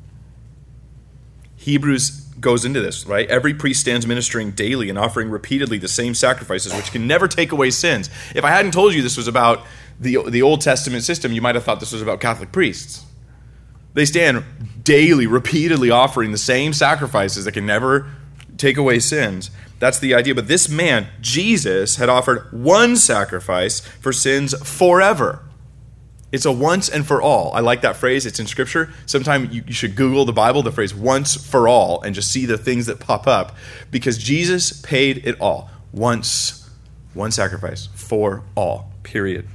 [1.56, 3.28] Hebrews goes into this, right?
[3.30, 7.52] Every priest stands ministering daily and offering repeatedly the same sacrifices, which can never take
[7.52, 8.10] away sins.
[8.36, 9.66] If I hadn't told you this was about
[10.00, 13.06] the, the Old Testament system, you might have thought this was about Catholic priests.
[13.94, 14.44] They stand
[14.84, 18.10] daily, repeatedly offering the same sacrifices that can never
[18.58, 19.52] take away sins.
[19.80, 20.34] That's the idea.
[20.34, 25.42] But this man, Jesus, had offered one sacrifice for sins forever.
[26.34, 27.54] It's a once and for all.
[27.54, 28.26] I like that phrase.
[28.26, 28.92] It's in Scripture.
[29.06, 32.48] Sometime you, you, should Google the Bible, the phrase once for all, and just see
[32.48, 33.56] the things that pop up
[33.92, 35.70] because Jesus paid it all.
[35.92, 36.68] Once,
[37.14, 39.48] one sacrifice for all, period.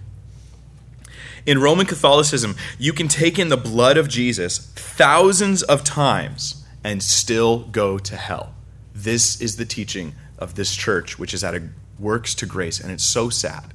[1.45, 7.03] In Roman Catholicism, you can take in the blood of Jesus thousands of times and
[7.03, 8.55] still go to hell.
[8.95, 12.93] This is the teaching of this church, which is at a works to grace, and
[12.93, 13.75] it's so sad.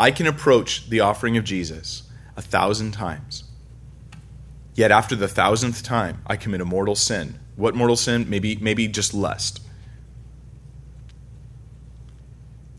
[0.00, 3.44] I can approach the offering of Jesus a thousand times.
[4.74, 7.38] Yet after the thousandth time, I commit a mortal sin.
[7.54, 8.24] What mortal sin?
[8.26, 9.60] Maybe, maybe just lust.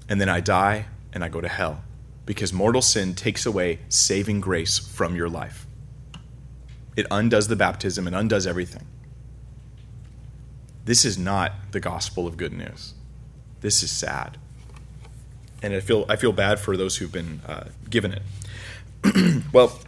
[0.10, 1.84] And then I die and I go to hell
[2.25, 5.67] because mortal sin takes away saving grace from your life.
[6.95, 8.88] It undoes the baptism and undoes everything.
[10.86, 12.95] This is not the gospel of good news.
[13.60, 14.39] This is sad
[15.62, 19.43] and I feel I feel bad for those who've been uh, given it.
[19.54, 19.80] well,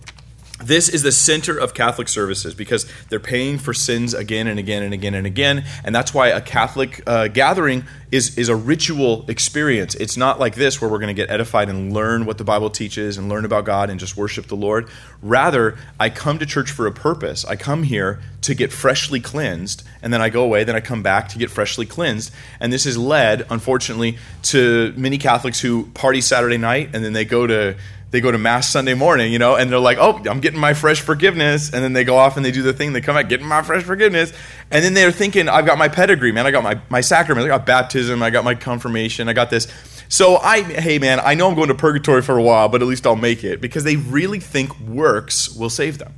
[0.66, 4.84] this is the center of Catholic services because they're paying for sins again and again
[4.84, 9.26] and again and again, and that's why a Catholic uh, gathering is is a ritual
[9.30, 9.96] experience.
[9.96, 12.70] It's not like this where we're going to get edified and learn what the Bible
[12.70, 14.90] teaches and learn about God and just worship the Lord.
[15.22, 17.46] Rather, I come to church for a purpose.
[17.46, 20.64] I come here to get freshly cleansed, and then I go away.
[20.64, 25.18] Then I come back to get freshly cleansed, and this has led, unfortunately, to many
[25.18, 27.76] Catholics who party Saturday night and then they go to
[28.14, 30.76] they go to mass Sunday morning, you know, and they're like, "Oh, I'm getting my
[30.76, 32.94] fresh forgiveness," and then they go off and they do the thing.
[32.94, 34.32] They come out getting my fresh forgiveness,
[34.70, 36.46] and then they're thinking, "I've got my pedigree, man.
[36.46, 37.44] I got my my sacrament.
[37.44, 38.22] I got baptism.
[38.22, 39.28] I got my confirmation.
[39.30, 39.68] I got this."
[40.10, 42.88] So I, hey, man, I know I'm going to purgatory for a while, but at
[42.88, 46.14] least I'll make it because they really think works will save them.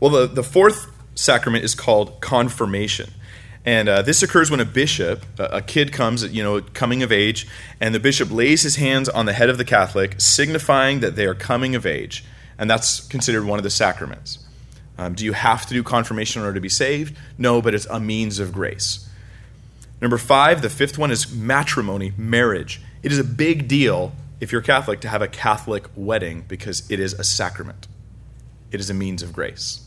[0.00, 3.10] Well, the the fourth sacrament is called confirmation.
[3.64, 7.46] And uh, this occurs when a bishop, a kid comes, you know, coming of age,
[7.78, 11.26] and the bishop lays his hands on the head of the Catholic, signifying that they
[11.26, 12.24] are coming of age.
[12.58, 14.38] And that's considered one of the sacraments.
[14.96, 17.16] Um, do you have to do confirmation in order to be saved?
[17.38, 19.08] No, but it's a means of grace.
[20.00, 22.80] Number five, the fifth one is matrimony, marriage.
[23.02, 26.98] It is a big deal if you're Catholic to have a Catholic wedding because it
[26.98, 27.88] is a sacrament,
[28.70, 29.86] it is a means of grace.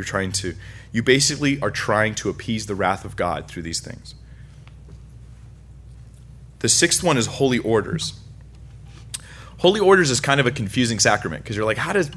[0.00, 0.54] You're trying to
[0.92, 4.14] you basically are trying to appease the wrath of God through these things.
[6.60, 8.18] The sixth one is holy orders.
[9.58, 12.10] Holy orders is kind of a confusing sacrament because you're like, how does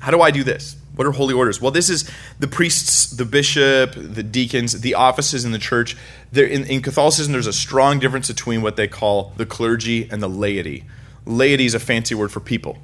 [0.00, 0.74] how do I do this?
[0.96, 1.60] What are holy orders?
[1.60, 5.96] Well, this is the priests, the bishop, the deacons, the offices in the church.
[6.32, 10.20] There, in, in Catholicism, there's a strong difference between what they call the clergy and
[10.20, 10.84] the laity.
[11.26, 12.78] Laity is a fancy word for people,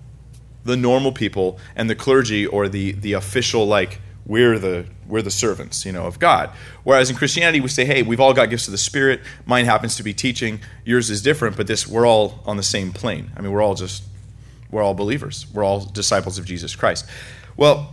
[0.64, 4.00] the normal people, and the clergy or the the official like
[4.30, 6.50] we're the we're the servants you know of god.
[6.84, 9.20] Whereas in christianity we say hey we've all got gifts of the spirit.
[9.44, 10.60] Mine happens to be teaching.
[10.84, 13.32] Yours is different but this we're all on the same plane.
[13.36, 14.04] I mean we're all just
[14.70, 15.48] we're all believers.
[15.52, 17.06] We're all disciples of jesus christ.
[17.56, 17.92] Well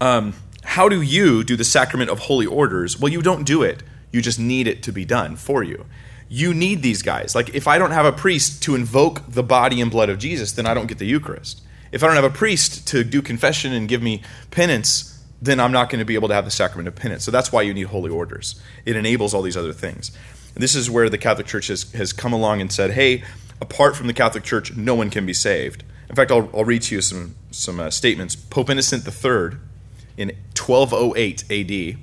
[0.00, 0.32] um,
[0.64, 2.98] how do you do the sacrament of holy orders?
[2.98, 3.82] Well you don't do it.
[4.10, 5.84] You just need it to be done for you.
[6.30, 7.34] You need these guys.
[7.34, 10.52] Like, if I don't have a priest to invoke the body and blood of Jesus,
[10.52, 11.60] then I don't get the Eucharist.
[11.92, 15.72] If I don't have a priest to do confession and give me penance, then I'm
[15.72, 17.24] not going to be able to have the sacrament of penance.
[17.24, 18.60] So that's why you need holy orders.
[18.84, 20.10] It enables all these other things.
[20.54, 23.24] And this is where the Catholic Church has, has come along and said, hey,
[23.60, 25.84] apart from the Catholic Church, no one can be saved.
[26.08, 28.34] In fact, I'll, I'll read to you some, some uh, statements.
[28.36, 29.58] Pope Innocent III,
[30.16, 31.98] in 1208 AD,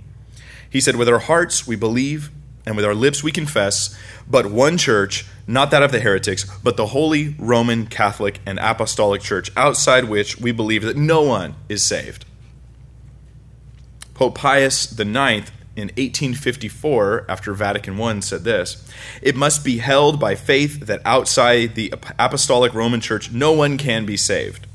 [0.70, 2.32] he said, With our hearts we believe,
[2.66, 3.98] and with our lips we confess,
[4.30, 9.22] but one church, not that of the heretics, but the Holy Roman Catholic and Apostolic
[9.22, 12.26] Church, outside which we believe that no one is saved.
[14.14, 18.86] Pope Pius IX in 1854, after Vatican I, said this
[19.22, 24.06] It must be held by faith that outside the Apostolic Roman Church no one can
[24.06, 24.68] be saved.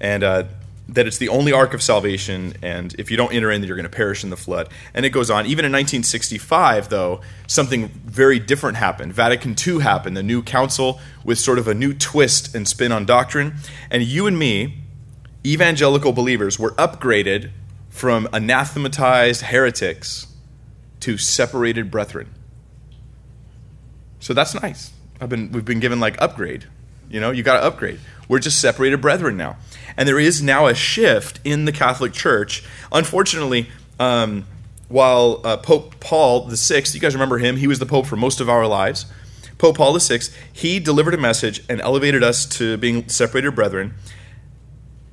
[0.00, 0.44] And uh,
[0.88, 3.84] that it's the only ark of salvation, and if you don't enter in, you're going
[3.84, 4.68] to perish in the flood.
[4.92, 5.46] And it goes on.
[5.46, 9.14] Even in 1965, though, something very different happened.
[9.14, 13.06] Vatican II happened, the new council with sort of a new twist and spin on
[13.06, 13.54] doctrine.
[13.90, 14.82] And you and me,
[15.44, 17.50] evangelical believers, were upgraded
[17.88, 20.26] from anathematized heretics
[21.00, 22.28] to separated brethren.
[24.20, 24.92] So that's nice.
[25.20, 26.66] I've been, we've been given like upgrade.
[27.08, 28.00] You know, you got to upgrade.
[28.28, 29.56] We're just separated brethren now.
[29.96, 32.64] And there is now a shift in the Catholic Church.
[32.92, 33.68] Unfortunately,
[33.98, 34.44] um,
[34.88, 38.40] while uh, Pope Paul VI, you guys remember him, he was the Pope for most
[38.40, 39.06] of our lives.
[39.58, 40.20] Pope Paul VI,
[40.52, 43.94] he delivered a message and elevated us to being separated brethren.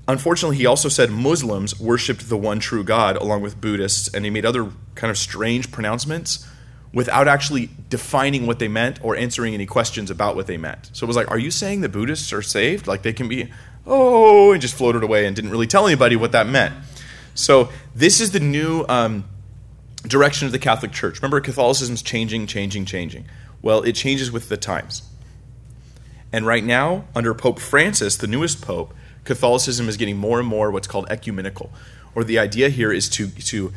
[0.07, 4.31] Unfortunately, he also said Muslims worshiped the one true God along with Buddhists, and he
[4.31, 6.45] made other kind of strange pronouncements
[6.93, 10.89] without actually defining what they meant or answering any questions about what they meant.
[10.93, 12.87] So it was like, are you saying the Buddhists are saved?
[12.87, 13.51] Like they can be,
[13.85, 16.73] oh, and just floated away and didn't really tell anybody what that meant.
[17.33, 19.25] So this is the new um,
[20.03, 21.21] direction of the Catholic Church.
[21.21, 23.25] Remember, Catholicism's changing, changing, changing.
[23.61, 25.03] Well, it changes with the times.
[26.33, 30.71] And right now, under Pope Francis, the newest pope, Catholicism is getting more and more
[30.71, 31.71] what's called ecumenical.
[32.15, 33.73] Or the idea here is to, to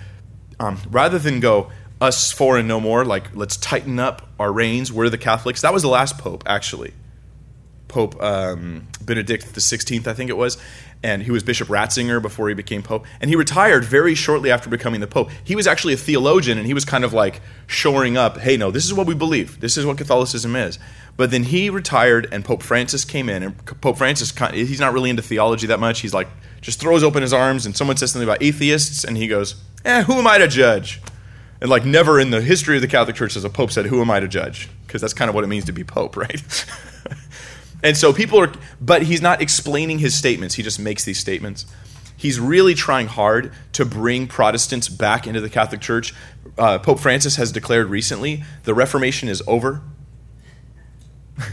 [0.59, 4.93] um, rather than go, us and no more, like let's tighten up our reins.
[4.93, 5.63] We're the Catholics.
[5.63, 6.93] That was the last pope, actually.
[7.95, 10.59] Pope um, Benedict the Sixteenth, I think it was,
[11.05, 14.69] and he was Bishop Ratzinger before he became Pope, and he retired very shortly after
[14.69, 15.31] becoming the Pope.
[15.45, 18.73] He was actually a theologian, and he was kind of like shoring up, "Hey, no,
[18.73, 19.61] this is what we believe.
[19.61, 20.81] This is what Catholicism is."
[21.17, 25.09] But then he retired, and Pope Francis came in, and Pope Francis, he's not really
[25.09, 26.01] into theology that much.
[26.01, 26.27] He's like
[26.61, 30.03] just throws open his arms, and someone says something about atheists, and he goes, "Eh,
[30.03, 31.01] who am I to judge?"
[31.61, 34.01] And like never in the history of the Catholic Church has a pope said, "Who
[34.01, 36.43] am I to judge?" Because that's kind of what it means to be pope, right?
[37.85, 40.57] And so people are, but he's not explaining his statements.
[40.57, 41.66] He just makes these statements.
[42.16, 46.14] He's really trying hard to bring Protestants back into the Catholic Church.
[46.59, 49.82] Uh, pope Francis has declared recently the Reformation is over.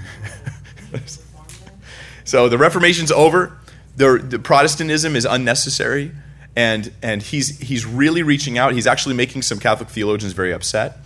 [2.23, 3.57] so the Reformation's over.
[3.97, 6.13] The, the Protestantism is unnecessary
[6.55, 8.73] and and he's he's really reaching out.
[8.73, 10.97] He's actually making some Catholic theologians very upset.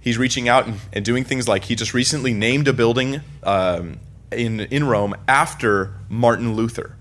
[0.00, 4.00] He's reaching out and, and doing things like he just recently named a building um,
[4.34, 6.96] in in Rome after Martin Luther.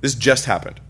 [0.00, 0.80] This just happened,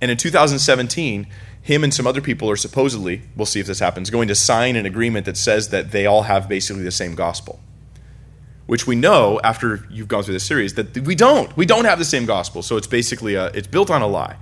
[0.00, 1.26] and in 2017,
[1.62, 4.76] him and some other people are supposedly we'll see if this happens going to sign
[4.76, 7.60] an agreement that says that they all have basically the same gospel
[8.70, 11.56] which we know after you've gone through this series that we don't.
[11.56, 12.62] We don't have the same gospel.
[12.62, 14.36] So it's basically a, it's built on a lie.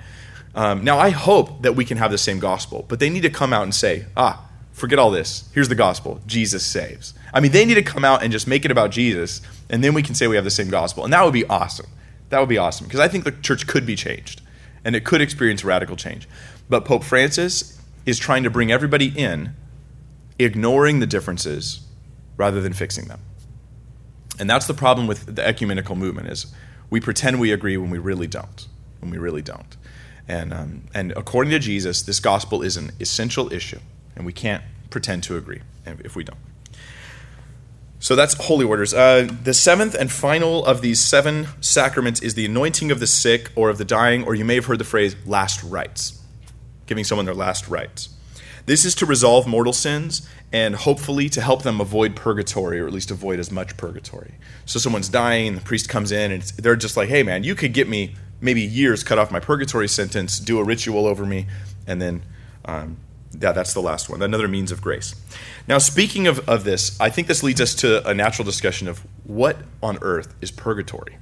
[0.55, 3.31] Um, now, I hope that we can have the same gospel, but they need to
[3.31, 5.49] come out and say, ah, forget all this.
[5.55, 7.15] Here's the gospel Jesus saves.
[7.33, 9.95] I mean, they need to come out and just make it about Jesus, and then
[9.95, 11.05] we can say we have the same gospel.
[11.05, 11.87] And that would be awesome.
[12.31, 14.43] That would be awesome because I think the church could be changed
[14.85, 16.29] and it could experience radical change.
[16.69, 19.55] But Pope Francis is trying to bring everybody in,
[20.39, 21.81] ignoring the differences
[22.37, 23.21] rather than fixing them.
[24.39, 26.47] And that's the problem with the ecumenical movement is
[26.91, 28.67] we pretend we agree when we really don't.
[29.01, 29.77] When we really don't.
[30.29, 33.81] And, um, and according to Jesus, this gospel is an essential issue,
[34.15, 36.39] and we can't pretend to agree if we don't.
[38.01, 38.95] So that's holy orders.
[38.95, 43.51] Uh, the seventh and final of these seven sacraments is the anointing of the sick
[43.57, 46.23] or of the dying, or you may have heard the phrase last rites,
[46.87, 48.11] giving someone their last rites.
[48.67, 52.93] This is to resolve mortal sins and hopefully to help them avoid purgatory, or at
[52.93, 54.35] least avoid as much purgatory.
[54.65, 57.73] So someone's dying, the priest comes in, and they're just like, hey man, you could
[57.73, 61.47] get me maybe years cut off my purgatory sentence, do a ritual over me,
[61.87, 62.23] and then,
[62.65, 62.97] um,
[63.33, 64.23] yeah, that's the last one.
[64.23, 65.15] Another means of grace.
[65.67, 69.05] Now, speaking of, of this, I think this leads us to a natural discussion of
[69.25, 71.19] what on earth is purgatory?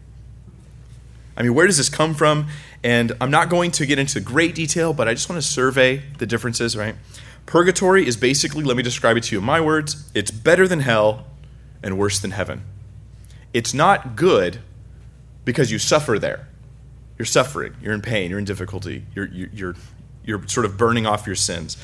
[1.37, 2.47] I mean, where does this come from?
[2.83, 6.03] And I'm not going to get into great detail, but I just want to survey
[6.19, 6.95] the differences, right?
[7.45, 10.81] Purgatory is basically, let me describe it to you in my words, it's better than
[10.81, 11.27] hell
[11.83, 12.63] and worse than heaven.
[13.53, 14.61] It's not good
[15.45, 16.49] because you suffer there.
[17.19, 19.75] You're suffering, you're in pain, you're in difficulty, you're, you're, you're
[20.47, 21.77] sort of burning off your sins.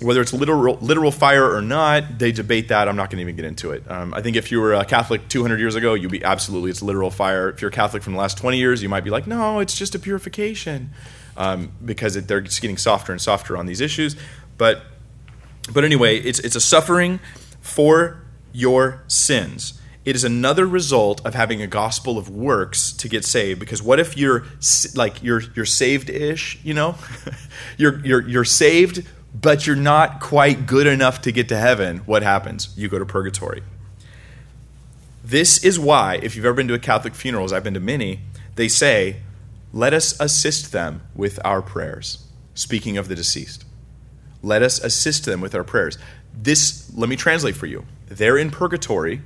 [0.00, 2.88] Whether it's literal, literal fire or not, they debate that.
[2.88, 3.88] I'm not going to even get into it.
[3.88, 6.82] Um, I think if you were a Catholic 200 years ago, you'd be absolutely, it's
[6.82, 7.50] literal fire.
[7.50, 9.76] If you're a Catholic from the last 20 years, you might be like, no, it's
[9.76, 10.90] just a purification
[11.36, 14.16] um, because it, they're just getting softer and softer on these issues.
[14.58, 14.82] But,
[15.72, 17.20] but anyway, it's, it's a suffering
[17.60, 19.80] for your sins.
[20.04, 23.60] It is another result of having a gospel of works to get saved.
[23.60, 24.44] Because what if you're
[24.94, 26.96] like you're you're saved-ish, you know,
[27.76, 32.22] you're you're you're saved, but you're not quite good enough to get to heaven, what
[32.22, 32.74] happens?
[32.76, 33.62] You go to purgatory.
[35.24, 37.80] This is why, if you've ever been to a Catholic funeral, as I've been to
[37.80, 38.20] many,
[38.56, 39.18] they say,
[39.72, 42.26] let us assist them with our prayers.
[42.54, 43.64] Speaking of the deceased,
[44.42, 45.96] let us assist them with our prayers.
[46.34, 47.86] This, let me translate for you.
[48.08, 49.22] They're in purgatory,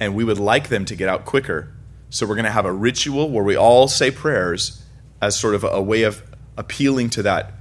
[0.00, 1.72] and we would like them to get out quicker.
[2.10, 4.82] So we're going to have a ritual where we all say prayers
[5.20, 6.22] as sort of a way of
[6.56, 7.52] appealing to that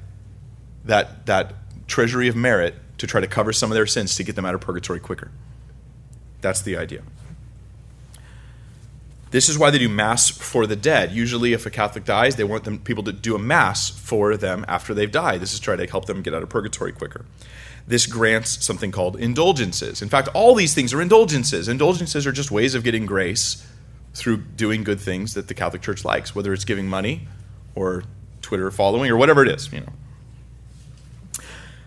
[0.85, 1.53] that, that
[1.87, 4.55] treasury of merit to try to cover some of their sins to get them out
[4.55, 5.31] of purgatory quicker.
[6.41, 7.03] That's the idea.
[9.31, 11.11] This is why they do mass for the dead.
[11.11, 14.63] Usually, if a Catholic dies, they want them, people to do a mass for them
[14.67, 15.41] after they've died.
[15.41, 17.25] This is try to help them get out of purgatory quicker.
[17.87, 20.01] This grants something called indulgences.
[20.01, 21.69] In fact, all these things are indulgences.
[21.69, 23.65] Indulgences are just ways of getting grace
[24.13, 27.27] through doing good things that the Catholic Church likes, whether it's giving money
[27.75, 28.03] or
[28.41, 29.93] Twitter following or whatever it is, you know.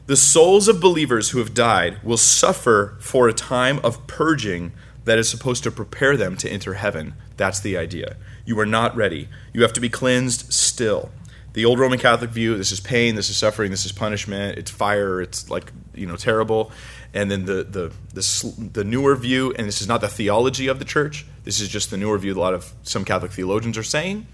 [0.07, 4.73] The souls of believers who have died will suffer for a time of purging
[5.05, 7.15] that is supposed to prepare them to enter heaven.
[7.37, 8.17] That's the idea.
[8.45, 9.29] You are not ready.
[9.53, 11.11] You have to be cleansed still.
[11.53, 14.71] The old Roman Catholic view this is pain, this is suffering, this is punishment, it's
[14.71, 16.71] fire, it's like, you know, terrible.
[17.13, 20.79] And then the, the, the, the newer view, and this is not the theology of
[20.79, 23.83] the church, this is just the newer view a lot of some Catholic theologians are
[23.83, 24.27] saying,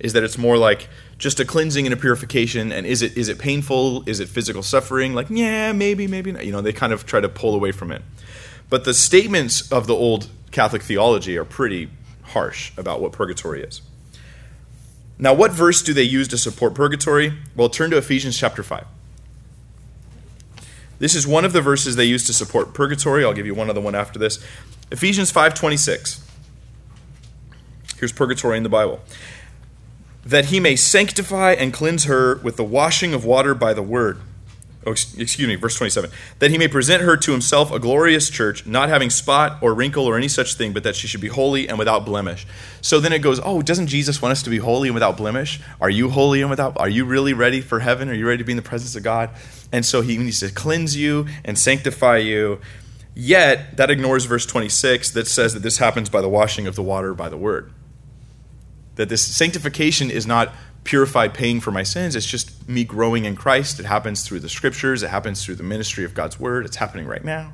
[0.00, 3.28] is that it's more like just a cleansing and a purification and is it is
[3.28, 4.02] it painful?
[4.08, 5.14] Is it physical suffering?
[5.14, 6.44] Like yeah maybe maybe not.
[6.44, 8.02] You know they kind of try to pull away from it.
[8.68, 11.88] But the statements of the old catholic theology are pretty
[12.22, 13.82] harsh about what purgatory is
[15.18, 17.34] now what verse do they use to support purgatory?
[17.54, 18.86] Well turn to ephesians chapter 5
[21.02, 23.24] this is one of the verses they use to support purgatory.
[23.24, 24.38] I'll give you one other one after this.
[24.92, 26.20] Ephesians 5.26
[28.02, 29.00] here's purgatory in the bible.
[30.24, 34.20] That he may sanctify and cleanse her with the washing of water by the word.
[34.84, 36.10] Oh, excuse me, verse 27.
[36.40, 40.06] That he may present her to himself a glorious church, not having spot or wrinkle
[40.06, 42.46] or any such thing, but that she should be holy and without blemish.
[42.80, 45.60] So then it goes, oh, doesn't Jesus want us to be holy and without blemish?
[45.80, 48.08] Are you holy and without, are you really ready for heaven?
[48.08, 49.30] Are you ready to be in the presence of God?
[49.70, 52.60] And so he needs to cleanse you and sanctify you.
[53.14, 56.82] Yet, that ignores verse 26 that says that this happens by the washing of the
[56.82, 57.72] water by the word.
[58.96, 60.52] That this sanctification is not
[60.84, 62.16] purified paying for my sins.
[62.16, 63.78] It's just me growing in Christ.
[63.78, 66.66] It happens through the scriptures, it happens through the ministry of God's word.
[66.66, 67.52] It's happening right now.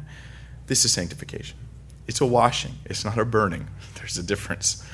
[0.66, 1.58] This is sanctification.
[2.06, 3.68] It's a washing, it's not a burning.
[3.96, 4.84] There's a difference.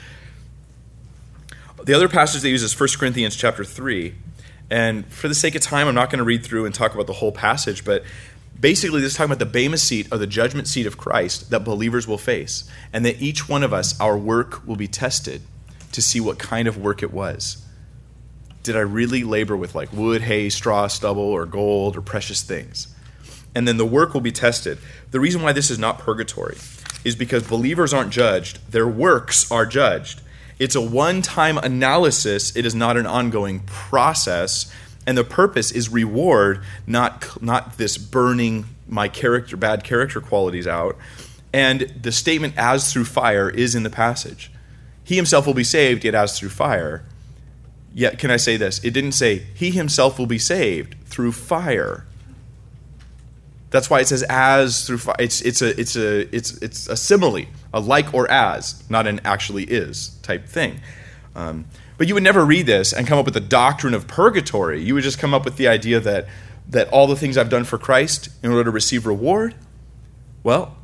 [1.85, 4.15] The other passage they use is 1 Corinthians chapter 3.
[4.71, 7.07] And for the sake of time, I'm not going to read through and talk about
[7.07, 8.05] the whole passage, but
[8.59, 11.61] basically this is talking about the bema seat or the judgment seat of Christ that
[11.61, 12.69] believers will face.
[12.93, 15.43] And that each one of us, our work will be tested
[15.93, 17.64] to see what kind of work it was.
[18.65, 22.89] Did I really labor with like wood, hay, straw, stubble, or gold, or precious things?
[23.55, 24.79] And then the work will be tested.
[25.13, 26.57] The reason why this is not purgatory
[27.05, 30.23] is because believers aren't judged, their works are judged.
[30.59, 34.73] It's a one time analysis, it is not an ongoing process.
[35.07, 40.97] And the purpose is reward, not, not this burning my character, bad character qualities out.
[41.53, 44.51] And the statement as through fire is in the passage.
[45.05, 47.05] He himself will be saved, yet as through fire.
[47.95, 48.83] Yet, can I say this?
[48.85, 52.05] It didn't say, He himself will be saved through fire.
[53.71, 55.17] That's why it says as through fire.
[55.19, 59.21] It's, it's, a, it's, a, it's, it's a simile, a like or as, not an
[59.25, 60.81] actually is type thing.
[61.37, 61.67] Um,
[61.97, 64.83] but you would never read this and come up with the doctrine of purgatory.
[64.83, 66.27] You would just come up with the idea that,
[66.69, 69.55] that all the things I've done for Christ in order to receive reward,
[70.43, 70.77] well,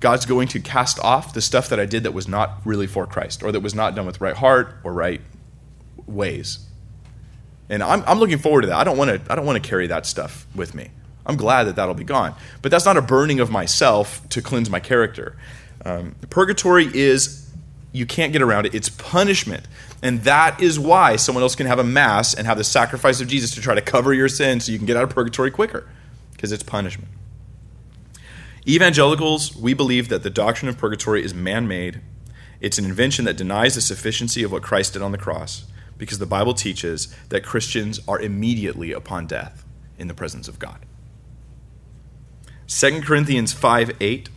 [0.00, 3.06] God's going to cast off the stuff that I did that was not really for
[3.06, 5.20] Christ or that was not done with right heart or right
[6.08, 6.60] ways.
[7.68, 8.76] And I'm, I'm looking forward to that.
[8.76, 10.90] I don't want to I don't want to carry that stuff with me.
[11.26, 12.34] I'm glad that that'll be gone.
[12.62, 15.36] But that's not a burning of myself to cleanse my character.
[15.84, 17.50] Um, purgatory is
[17.92, 18.74] you can't get around it.
[18.74, 19.66] It's punishment.
[20.02, 23.28] And that is why someone else can have a mass and have the sacrifice of
[23.28, 25.88] Jesus to try to cover your sin so you can get out of purgatory quicker,
[26.32, 27.10] because it's punishment.
[28.66, 32.00] Evangelicals, we believe that the doctrine of purgatory is man made.
[32.60, 35.64] It's an invention that denies the sufficiency of what Christ did on the cross,
[35.98, 39.64] because the Bible teaches that Christians are immediately upon death
[39.98, 40.78] in the presence of God.
[42.68, 44.28] 2 Corinthians 5 8,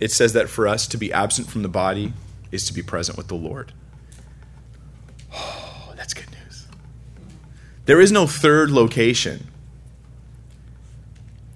[0.00, 2.12] it says that for us to be absent from the body
[2.50, 3.72] is to be present with the Lord.
[5.32, 6.66] Oh, that's good news.
[7.84, 9.48] There is no third location.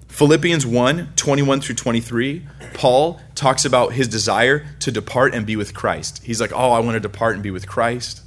[0.07, 5.73] Philippians 1 21 through 23, Paul talks about his desire to depart and be with
[5.73, 6.21] Christ.
[6.23, 8.21] He's like, Oh, I want to depart and be with Christ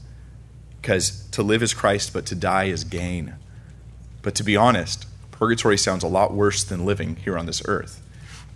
[0.81, 3.35] because to live is Christ, but to die is gain.
[4.22, 8.03] But to be honest, purgatory sounds a lot worse than living here on this earth.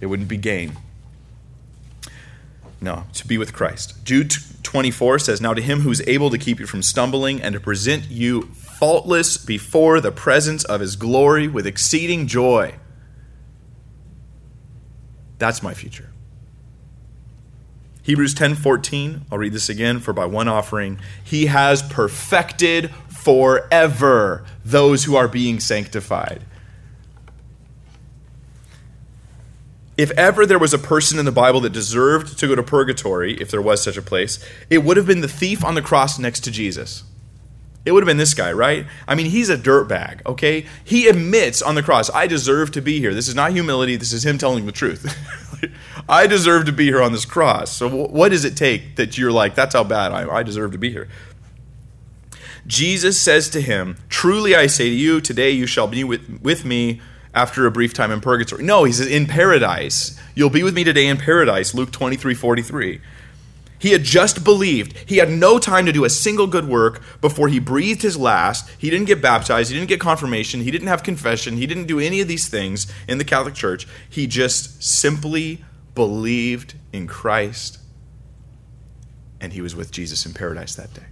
[0.00, 0.76] It wouldn't be gain.
[2.80, 4.04] No, to be with Christ.
[4.04, 4.32] Jude
[4.64, 7.60] 24 says, Now to him who is able to keep you from stumbling and to
[7.60, 12.74] present you faultless before the presence of his glory with exceeding joy.
[15.38, 16.10] That's my future.
[18.02, 25.04] Hebrews 10:14, I'll read this again, for by one offering he has perfected forever those
[25.04, 26.44] who are being sanctified.
[29.96, 33.34] if ever there was a person in the Bible that deserved to go to purgatory,
[33.34, 34.38] if there was such a place,
[34.70, 37.04] it would have been the thief on the cross next to Jesus.
[37.84, 38.86] It would have been this guy, right?
[39.08, 40.66] I mean, he's a dirtbag, okay?
[40.84, 43.12] He admits on the cross, I deserve to be here.
[43.12, 45.16] This is not humility, this is him telling the truth.
[46.08, 47.72] I deserve to be here on this cross.
[47.72, 50.30] So, what does it take that you're like, that's how bad I, am?
[50.30, 51.08] I deserve to be here?
[52.66, 56.64] Jesus says to him, Truly I say to you, today you shall be with, with
[56.64, 57.00] me
[57.34, 58.62] after a brief time in purgatory.
[58.62, 60.18] No, he says, in paradise.
[60.34, 63.00] You'll be with me today in paradise, Luke 23 43.
[63.82, 64.96] He had just believed.
[65.08, 68.70] He had no time to do a single good work before he breathed his last.
[68.78, 69.70] He didn't get baptized.
[69.70, 70.60] He didn't get confirmation.
[70.60, 71.56] He didn't have confession.
[71.56, 73.88] He didn't do any of these things in the Catholic Church.
[74.08, 75.64] He just simply
[75.96, 77.78] believed in Christ.
[79.40, 81.02] And he was with Jesus in paradise that day.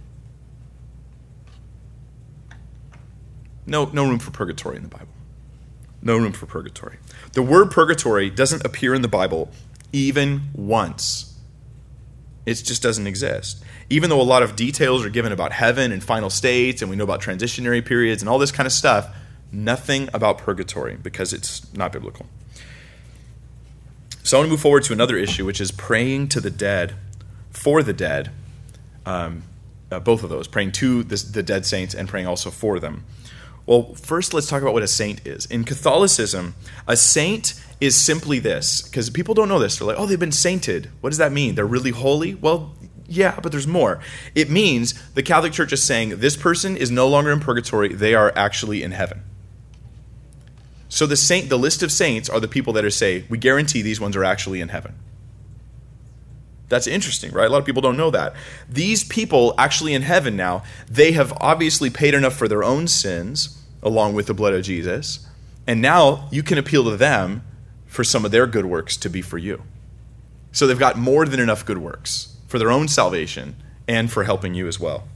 [3.67, 5.13] No, no room for purgatory in the Bible
[6.01, 6.97] no room for purgatory.
[7.33, 9.51] The word purgatory doesn't appear in the Bible
[9.93, 11.30] even once.
[12.45, 13.63] It just doesn't exist.
[13.89, 16.95] Even though a lot of details are given about heaven and final states, and we
[16.95, 19.13] know about transitionary periods and all this kind of stuff,
[19.51, 22.25] nothing about purgatory because it's not biblical.
[24.23, 26.95] So I want to move forward to another issue, which is praying to the dead,
[27.51, 28.31] for the dead.
[29.05, 29.43] Um,
[29.91, 33.03] uh, both of those, praying to the, the dead saints and praying also for them.
[33.65, 35.45] Well, first, let's talk about what a saint is.
[35.47, 36.55] In Catholicism,
[36.87, 39.77] a saint is simply this, because people don't know this.
[39.77, 40.89] They're like, oh, they've been sainted.
[41.01, 41.55] What does that mean?
[41.55, 42.35] They're really holy?
[42.35, 42.75] Well,
[43.07, 43.99] yeah, but there's more.
[44.35, 48.13] It means the Catholic Church is saying this person is no longer in purgatory, they
[48.13, 49.23] are actually in heaven.
[50.87, 53.81] So the saint, the list of saints are the people that are say, we guarantee
[53.81, 54.95] these ones are actually in heaven.
[56.69, 57.47] That's interesting, right?
[57.47, 58.33] A lot of people don't know that.
[58.69, 63.61] These people actually in heaven now, they have obviously paid enough for their own sins
[63.81, 65.27] along with the blood of Jesus.
[65.65, 67.43] And now you can appeal to them
[67.91, 69.61] for some of their good works to be for you.
[70.53, 74.53] So they've got more than enough good works for their own salvation and for helping
[74.53, 75.09] you as well.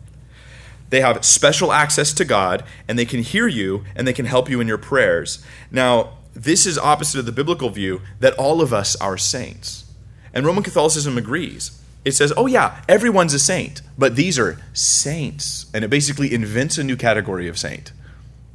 [0.90, 4.50] They have special access to God and they can hear you and they can help
[4.50, 5.44] you in your prayers.
[5.72, 9.86] Now, this is opposite of the biblical view that all of us are saints.
[10.34, 11.82] And Roman Catholicism agrees.
[12.04, 15.68] It says, oh, yeah, everyone's a saint, but these are saints.
[15.74, 17.94] And it basically invents a new category of saint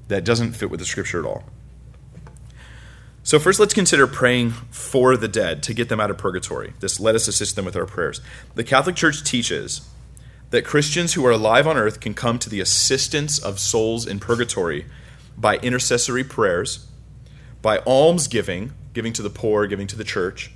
[0.09, 1.45] that doesn't fit with the scripture at all.
[3.31, 6.73] So, first, let's consider praying for the dead to get them out of purgatory.
[6.81, 8.21] This let us assist them with our prayers.
[8.57, 9.89] The Catholic Church teaches
[10.51, 14.19] that Christians who are alive on earth can come to the assistance of souls in
[14.19, 14.85] purgatory
[15.39, 16.89] by intercessory prayers,
[17.63, 20.51] by almsgiving, giving to the poor, giving to the church,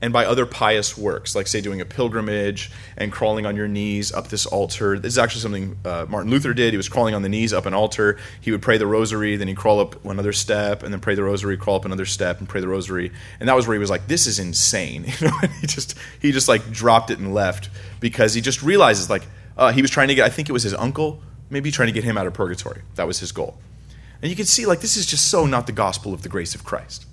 [0.00, 4.12] and by other pious works, like, say, doing a pilgrimage and crawling on your knees
[4.12, 4.98] up this altar.
[4.98, 6.72] This is actually something uh, Martin Luther did.
[6.72, 8.18] He was crawling on the knees up an altar.
[8.40, 11.24] He would pray the rosary, then he'd crawl up another step, and then pray the
[11.24, 13.12] rosary, crawl up another step, and pray the rosary.
[13.40, 16.32] And that was where he was like, "This is insane." You know, he just he
[16.32, 17.70] just like dropped it and left
[18.00, 19.22] because he just realizes like
[19.56, 20.26] uh, he was trying to get.
[20.26, 22.82] I think it was his uncle, maybe trying to get him out of purgatory.
[22.96, 23.56] That was his goal.
[24.20, 26.54] And you can see like this is just so not the gospel of the grace
[26.54, 27.06] of Christ.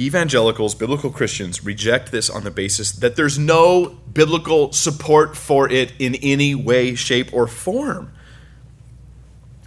[0.00, 5.92] Evangelicals, biblical Christians, reject this on the basis that there's no biblical support for it
[5.98, 8.12] in any way, shape, or form.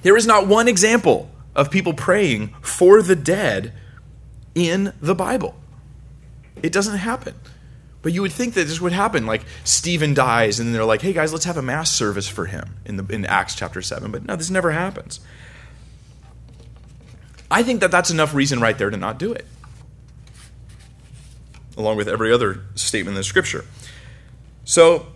[0.01, 3.73] There is not one example of people praying for the dead
[4.55, 5.55] in the Bible.
[6.61, 7.35] It doesn't happen.
[8.01, 9.25] But you would think that this would happen.
[9.25, 12.75] Like Stephen dies, and they're like, "Hey guys, let's have a mass service for him
[12.85, 14.11] in the in Acts chapter seven.
[14.11, 15.21] But no, this never happens.
[17.49, 19.45] I think that that's enough reason right there to not do it,
[21.77, 23.65] along with every other statement in the Scripture.
[24.63, 25.07] So,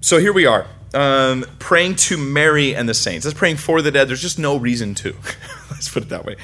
[0.00, 3.24] so here we are, um, praying to Mary and the saints.
[3.24, 4.08] That's praying for the dead.
[4.08, 5.14] There's just no reason to.
[5.70, 6.36] Let's put it that way.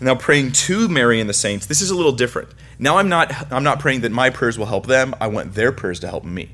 [0.00, 2.48] Now praying to Mary and the saints, this is a little different.
[2.78, 5.14] Now I'm not I'm not praying that my prayers will help them.
[5.20, 6.50] I want their prayers to help me.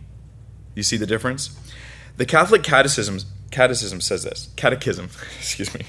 [0.74, 1.58] You see the difference?
[2.16, 3.20] The Catholic Catechism
[3.50, 4.50] Catechism says this.
[4.56, 5.86] Catechism, excuse me.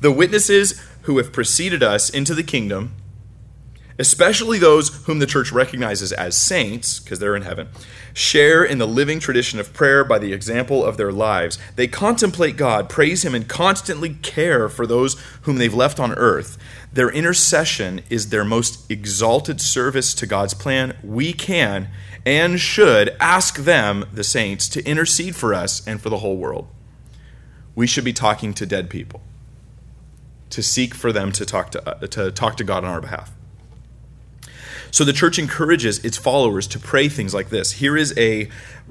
[0.00, 2.94] The witnesses who have preceded us into the kingdom,
[3.98, 7.68] especially those whom the church recognizes as saints, because they're in heaven,
[8.14, 11.58] share in the living tradition of prayer by the example of their lives.
[11.76, 16.58] They contemplate God, praise Him, and constantly care for those whom they've left on earth.
[16.92, 20.96] Their intercession is their most exalted service to God's plan.
[21.02, 21.88] We can
[22.24, 26.68] and should ask them, the saints, to intercede for us and for the whole world.
[27.74, 29.22] We should be talking to dead people,
[30.52, 33.32] to seek for them to talk to, uh, to, talk to God on our behalf.
[34.90, 37.72] So the church encourages its followers to pray things like this.
[37.72, 38.50] Here is a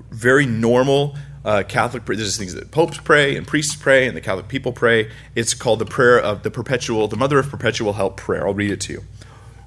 [0.09, 2.17] very normal uh, Catholic prayer.
[2.17, 5.11] There's things that popes pray and priests pray and the Catholic people pray.
[5.35, 8.47] It's called the prayer of the perpetual, the Mother of Perpetual Help prayer.
[8.47, 9.03] I'll read it to you.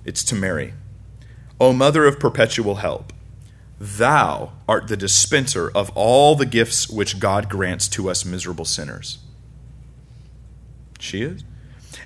[0.05, 0.75] It's to Mary.
[1.61, 3.13] O Mother of Perpetual Help,
[3.79, 9.19] Thou art the dispenser of all the gifts which God grants to us miserable sinners.
[10.99, 11.45] She is.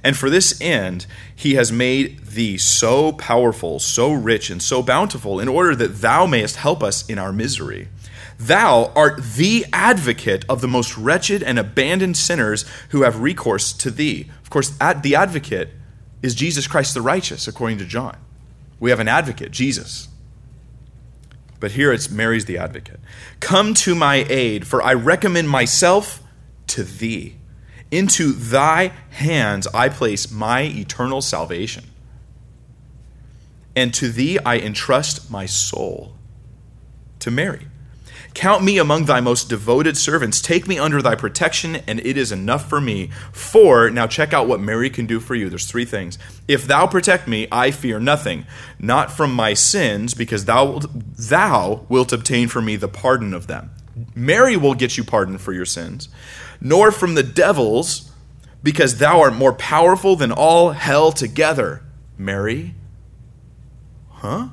[0.04, 5.40] And for this end, he has made thee so powerful, so rich, and so bountiful,
[5.40, 7.88] in order that thou mayest help us in our misery.
[8.38, 13.90] Thou art the advocate of the most wretched and abandoned sinners who have recourse to
[13.90, 14.30] thee.
[14.42, 15.70] Of course, the advocate
[16.22, 18.16] is Jesus Christ the righteous, according to John.
[18.78, 20.06] We have an advocate, Jesus.
[21.58, 23.00] But here it's Mary's the advocate.
[23.40, 26.22] Come to my aid, for I recommend myself
[26.68, 27.37] to thee.
[27.90, 31.84] Into thy hands I place my eternal salvation.
[33.74, 36.14] And to thee I entrust my soul.
[37.20, 37.66] To Mary.
[38.34, 40.40] Count me among thy most devoted servants.
[40.40, 43.10] Take me under thy protection, and it is enough for me.
[43.32, 45.48] For, now check out what Mary can do for you.
[45.48, 46.18] There's three things.
[46.46, 48.46] If thou protect me, I fear nothing,
[48.78, 53.70] not from my sins, because thou, thou wilt obtain for me the pardon of them.
[54.14, 56.08] Mary will get you pardon for your sins,
[56.60, 58.10] nor from the devils,
[58.62, 61.82] because thou art more powerful than all hell together.
[62.16, 62.74] Mary?
[64.10, 64.48] Huh?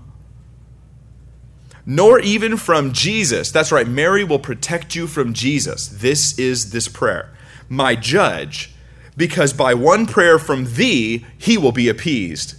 [1.86, 3.52] nor even from Jesus.
[3.52, 5.88] That's right, Mary will protect you from Jesus.
[5.88, 7.32] This is this prayer.
[7.70, 8.74] My judge,
[9.16, 12.56] because by one prayer from thee, he will be appeased.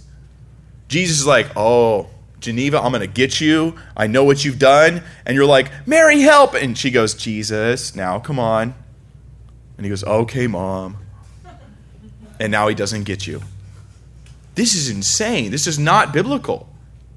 [0.87, 3.75] Jesus is like, oh, Geneva, I'm going to get you.
[3.95, 5.03] I know what you've done.
[5.25, 6.53] And you're like, Mary, help.
[6.53, 8.73] And she goes, Jesus, now come on.
[9.77, 10.97] And he goes, okay, mom.
[12.39, 13.41] And now he doesn't get you.
[14.55, 15.51] This is insane.
[15.51, 16.67] This is not biblical.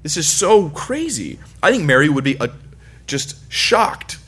[0.03, 1.39] This is so crazy.
[1.61, 2.49] I think Mary would be a,
[3.07, 4.19] just shocked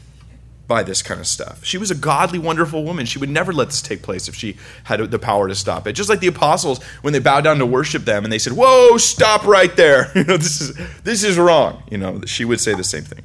[0.67, 1.63] by this kind of stuff.
[1.63, 3.05] She was a godly, wonderful woman.
[3.05, 5.93] She would never let this take place if she had the power to stop it.
[5.93, 8.97] Just like the apostles when they bowed down to worship them and they said, "Whoa,
[8.97, 10.11] stop right there!
[10.15, 10.73] You know, this is
[11.03, 13.23] this is wrong." You know, she would say the same thing.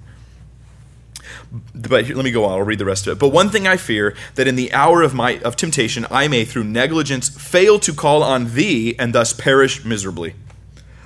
[1.75, 2.53] But here, let me go on.
[2.53, 3.21] I'll read the rest of it.
[3.21, 6.45] But one thing I fear that in the hour of my of temptation I may
[6.45, 10.35] through negligence fail to call on thee and thus perish miserably.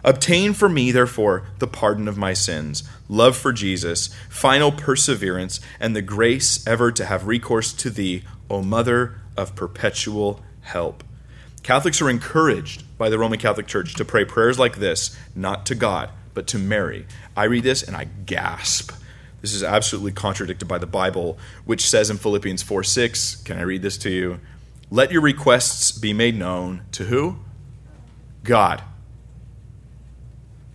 [0.05, 5.95] Obtain for me, therefore, the pardon of my sins, love for Jesus, final perseverance, and
[5.95, 11.05] the grace ever to have recourse to thee, O Mother of perpetual help.
[11.62, 15.76] Catholics are encouraged by the Roman Catholic Church to pray prayers like this, not to
[15.76, 17.07] God, but to Mary.
[17.36, 18.90] I read this and I gasp.
[19.43, 23.62] This is absolutely contradicted by the Bible, which says in Philippians 4 6, can I
[23.62, 24.40] read this to you?
[24.88, 27.38] Let your requests be made known to who?
[28.45, 28.82] God.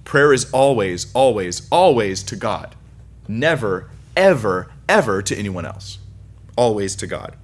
[0.03, 2.75] Prayer is always, always, always to God.
[3.27, 5.97] Never, ever, ever to anyone else.
[6.55, 7.35] Always to God.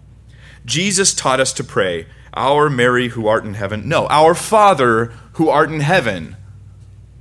[0.66, 3.88] Jesus taught us to pray, Our Mary who art in heaven.
[3.88, 6.36] No, Our Father who art in heaven.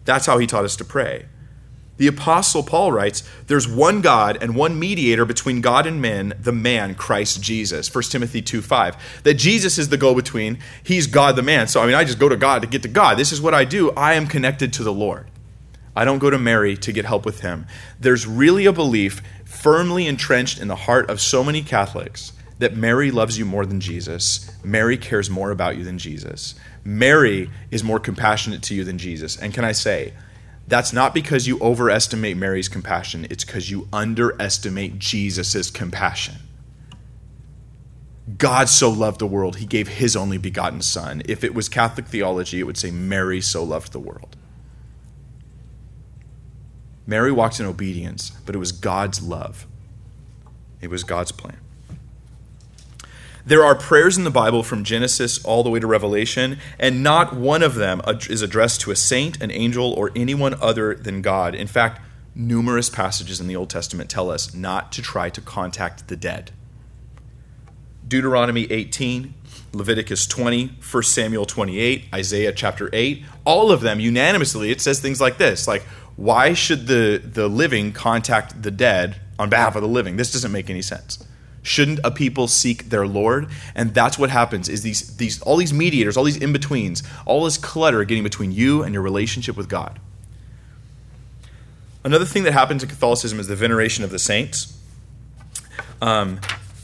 [0.05, 1.27] That's how he taught us to pray.
[2.03, 6.51] The Apostle Paul writes, There's one God and one mediator between God and men, the
[6.51, 7.95] man, Christ Jesus.
[7.95, 9.23] 1 Timothy 2 5.
[9.23, 10.59] That Jesus is the go between.
[10.83, 11.69] He's God the man.
[11.69, 13.19] So, I mean, I just go to God to get to God.
[13.19, 13.93] This is what I do.
[13.93, 15.29] I am connected to the Lord.
[15.95, 17.69] I don't go to Mary to get help with him.
[18.01, 23.13] There's really a belief firmly entrenched in the heart of so many Catholics that Mary
[23.13, 24.51] loves you more than Jesus.
[24.65, 26.57] Mary cares more about you than Jesus.
[26.83, 29.37] Mary is more compassionate to you than Jesus.
[29.37, 30.15] And can I say,
[30.67, 36.37] that's not because you overestimate Mary's compassion, it's because you underestimate Jesus' compassion.
[38.39, 41.23] God so loved the world, he gave his only begotten Son.
[41.27, 44.37] If it was Catholic theology, it would say Mary so loved the world.
[47.07, 49.67] Mary walked in obedience, but it was God's love,
[50.81, 51.59] it was God's plan.
[53.45, 57.35] There are prayers in the Bible from Genesis all the way to Revelation, and not
[57.35, 61.57] one of them is addressed to a saint, an angel, or anyone other than God.
[61.57, 62.01] In fact,
[62.37, 66.53] numerous passages in the Old Testament tell us not to try to contact the dead.
[68.07, 69.35] Deuteronomy 18,
[69.73, 75.21] Leviticus 20, 1 Samuel 28, Isaiah chapter 8, all of them unanimously, it says things
[75.21, 75.83] like this like,
[76.15, 80.17] why should the, the living contact the dead on behalf of the living?
[80.17, 81.27] This doesn't make any sense.
[81.63, 83.49] Shouldn't a people seek their Lord?
[83.75, 87.57] And that's what happens is these, these all these mediators, all these in-betweens, all this
[87.57, 90.01] clutter getting between you and your relationship with God.
[92.05, 94.77] Another thing that happens in Catholicism is the veneration of the saints.
[96.01, 96.41] Um,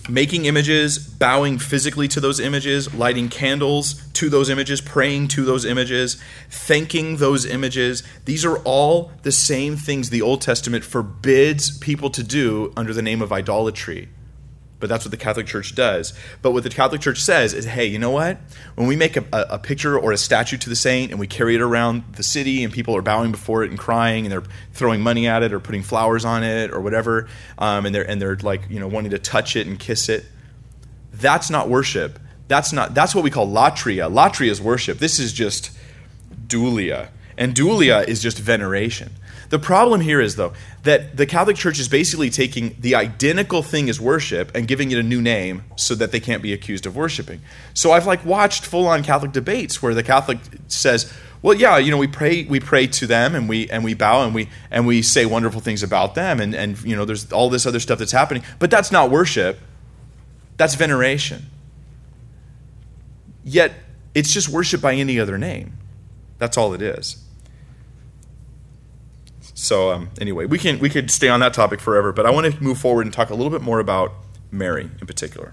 [0.08, 5.64] making images, bowing physically to those images, lighting candles to those images, praying to those
[5.64, 8.04] images, thanking those images.
[8.26, 13.02] These are all the same things the Old Testament forbids people to do under the
[13.02, 14.08] name of idolatry
[14.80, 16.12] but that's what the Catholic Church does.
[16.42, 18.38] But what the Catholic Church says is, hey, you know what?
[18.76, 21.54] When we make a, a, picture or a statue to the saint and we carry
[21.54, 25.00] it around the city and people are bowing before it and crying and they're throwing
[25.00, 28.36] money at it or putting flowers on it or whatever, um, and they're and they're
[28.36, 30.24] like you know wanting to touch it and kiss it,
[31.12, 32.18] that's not worship.
[32.46, 32.94] That's not.
[32.94, 34.10] That's what we call latria.
[34.10, 34.98] Latria is worship.
[34.98, 35.76] This is just
[36.46, 39.10] dulia, and dulia is just veneration.
[39.50, 43.88] The problem here is, though, that the Catholic Church is basically taking the identical thing
[43.88, 46.96] as worship and giving it a new name so that they can't be accused of
[46.96, 47.40] worshiping.
[47.72, 50.38] So I've like watched full-on Catholic debates where the Catholic
[50.68, 53.94] says, "Well, yeah, you know, we pray we pray to them and we and we
[53.94, 57.32] bow and we and we say wonderful things about them and and you know, there's
[57.32, 59.58] all this other stuff that's happening, but that's not worship.
[60.58, 61.46] That's veneration."
[63.44, 63.72] Yet
[64.14, 65.78] it's just worship by any other name.
[66.36, 67.24] That's all it is.
[69.58, 72.52] So um, anyway, we can we could stay on that topic forever, but I want
[72.52, 74.12] to move forward and talk a little bit more about
[74.52, 75.52] Mary in particular.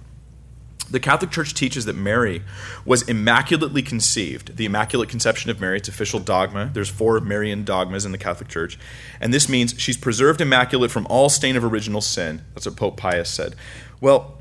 [0.92, 2.44] The Catholic Church teaches that Mary
[2.86, 4.58] was immaculately conceived.
[4.58, 6.70] The Immaculate Conception of Mary, it's official dogma.
[6.72, 8.78] There's four Marian dogmas in the Catholic Church.
[9.20, 12.46] And this means she's preserved immaculate from all stain of original sin.
[12.54, 13.56] That's what Pope Pius said.
[14.00, 14.38] Well,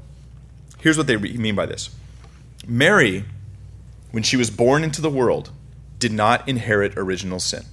[0.80, 1.88] here's what they mean by this
[2.66, 3.24] Mary,
[4.10, 5.50] when she was born into the world,
[5.98, 7.64] did not inherit original sin.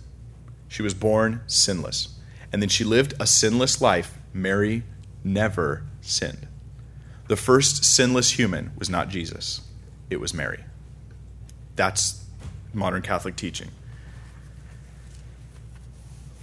[0.72, 2.17] She was born sinless.
[2.53, 4.17] And then she lived a sinless life.
[4.34, 4.84] Mary
[5.22, 6.47] never sinned.
[7.28, 9.67] The first sinless human was not Jesus,
[10.09, 10.63] it was Mary.
[11.76, 12.26] That's
[12.74, 13.67] modern Catholic teaching.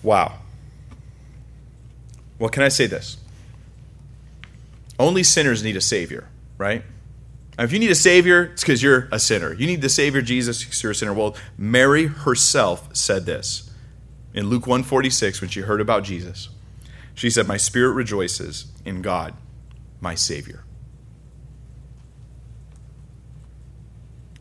[0.02, 0.34] Wow.
[2.38, 3.16] Well, can I say this?
[4.98, 6.82] Only sinners need a Savior, right?
[7.58, 9.54] If you need a Savior, it's because you're a sinner.
[9.54, 11.14] You need the Savior, Jesus, because you're a sinner.
[11.14, 13.67] Well, Mary herself said this
[14.38, 16.48] in Luke 146 when she heard about Jesus.
[17.12, 19.34] She said, "My spirit rejoices in God,
[20.00, 20.62] my savior."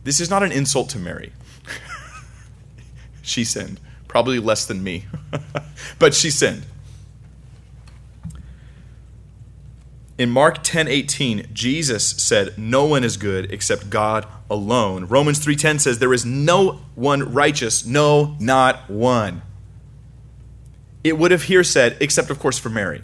[0.04, 1.34] This is not an insult to Mary.
[3.24, 5.08] she sinned, probably less than me.
[6.00, 6.68] but she sinned.
[10.20, 15.98] In Mark 10:18, Jesus said, "No one is good except God alone." Romans 3:10 says
[15.98, 19.42] there is no one righteous, no, not one
[21.08, 23.02] it would have here said, except of course for Mary.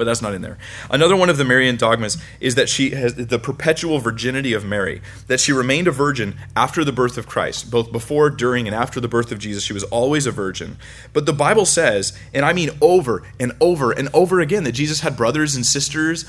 [0.00, 0.56] But that's not in there.
[0.88, 5.02] Another one of the Marian dogmas is that she has the perpetual virginity of Mary,
[5.26, 8.98] that she remained a virgin after the birth of Christ, both before, during, and after
[8.98, 9.62] the birth of Jesus.
[9.62, 10.78] She was always a virgin.
[11.12, 15.00] But the Bible says, and I mean over and over and over again, that Jesus
[15.00, 16.24] had brothers and sisters.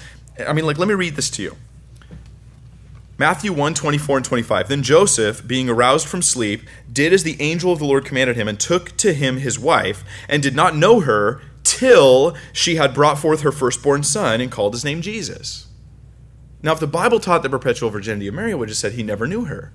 [0.45, 1.55] I mean, like, let me read this to you.
[3.22, 4.67] Matthew 1 24 and 25.
[4.67, 8.47] Then Joseph, being aroused from sleep, did as the angel of the Lord commanded him,
[8.47, 13.19] and took to him his wife, and did not know her till she had brought
[13.19, 15.67] forth her firstborn son, and called his name Jesus.
[16.63, 19.03] Now, if the Bible taught the perpetual virginity of Mary, it would have said he
[19.03, 19.72] never knew her.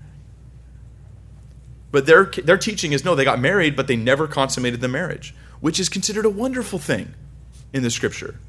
[1.93, 5.37] But their, their teaching is no, they got married, but they never consummated the marriage,
[5.61, 7.15] which is considered a wonderful thing
[7.73, 8.41] in the scripture.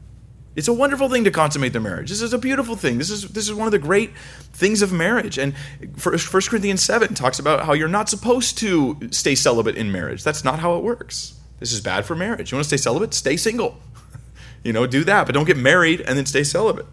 [0.57, 2.09] It's a wonderful thing to consummate their marriage.
[2.09, 2.97] This is a beautiful thing.
[2.97, 4.17] This is this is one of the great
[4.53, 5.37] things of marriage.
[5.37, 5.53] And
[5.95, 10.23] First Corinthians 7 talks about how you're not supposed to stay celibate in marriage.
[10.23, 11.39] That's not how it works.
[11.59, 12.51] This is bad for marriage.
[12.51, 13.13] You want to stay celibate?
[13.13, 13.77] Stay single.
[14.63, 16.87] you know, do that, but don't get married and then stay celibate.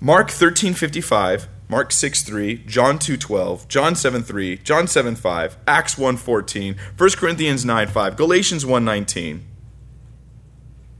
[0.00, 8.16] Mark 13:55, Mark 6:3, John 2:12, John 7:3, John 7:5, Acts 1:14, 1 Corinthians 9:5,
[8.16, 9.42] Galatians 1:19,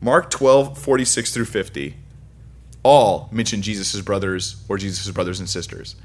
[0.04, 1.94] Mark 12:46 through 50
[2.82, 5.96] all mention Jesus' brothers or Jesus' brothers and sisters.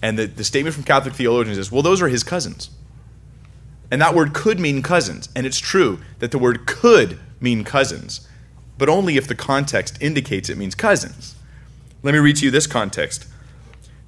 [0.00, 2.70] And the, the statement from Catholic theologians is, well, those are his cousins.
[3.90, 5.28] And that word could mean cousins.
[5.34, 8.28] And it's true that the word could mean cousins,
[8.78, 11.34] but only if the context indicates it means cousins.
[12.04, 13.26] Let me read to you this context.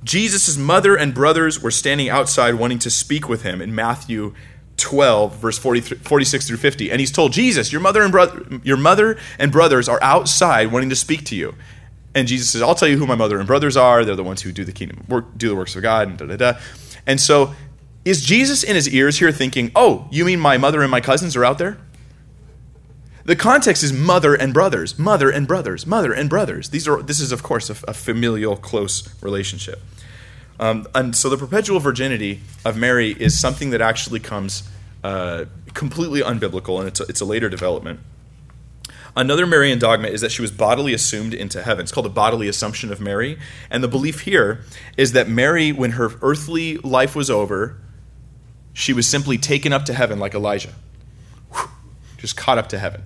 [0.05, 4.33] Jesus' mother and brothers were standing outside wanting to speak with him in Matthew
[4.77, 9.17] 12 verse 46 through 50 and he's told jesus your mother and brother your mother
[9.39, 11.55] and brothers are outside wanting to speak to you.
[12.15, 14.05] And jesus says i'll tell you who my mother and brothers are.
[14.05, 16.27] They're the ones who do the kingdom work do the works of god and da
[16.27, 16.59] da da.
[17.07, 17.55] And so
[18.05, 21.37] is jesus in his ears here thinking oh you mean my mother and my cousins
[21.37, 21.79] are out there?
[23.25, 26.69] The context is mother and brothers, mother and brothers, mother and brothers.
[26.69, 29.81] These are this is of course a, a familial close relationship.
[30.61, 34.69] Um, and so the perpetual virginity of Mary is something that actually comes
[35.03, 38.01] uh, completely unbiblical, and it's a, it's a later development.
[39.17, 41.85] Another Marian dogma is that she was bodily assumed into heaven.
[41.85, 43.39] It's called the bodily assumption of Mary.
[43.71, 44.65] And the belief here
[44.97, 47.81] is that Mary, when her earthly life was over,
[48.73, 50.75] she was simply taken up to heaven like Elijah,
[52.19, 53.03] just caught up to heaven.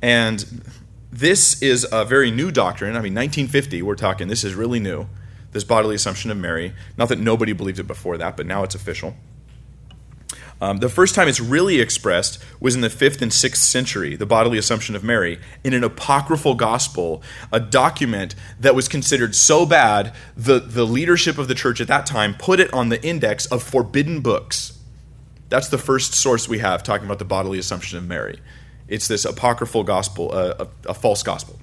[0.00, 0.62] And
[1.10, 2.90] this is a very new doctrine.
[2.90, 5.08] I mean, 1950, we're talking, this is really new,
[5.52, 6.72] this bodily assumption of Mary.
[6.96, 9.14] Not that nobody believed it before that, but now it's official.
[10.60, 14.26] Um, the first time it's really expressed was in the 5th and 6th century, the
[14.26, 20.12] bodily assumption of Mary, in an apocryphal gospel, a document that was considered so bad,
[20.36, 23.62] the, the leadership of the church at that time put it on the index of
[23.62, 24.78] forbidden books.
[25.48, 28.38] That's the first source we have talking about the bodily assumption of Mary.
[28.86, 31.58] It's this apocryphal gospel, uh, a, a, false gospel.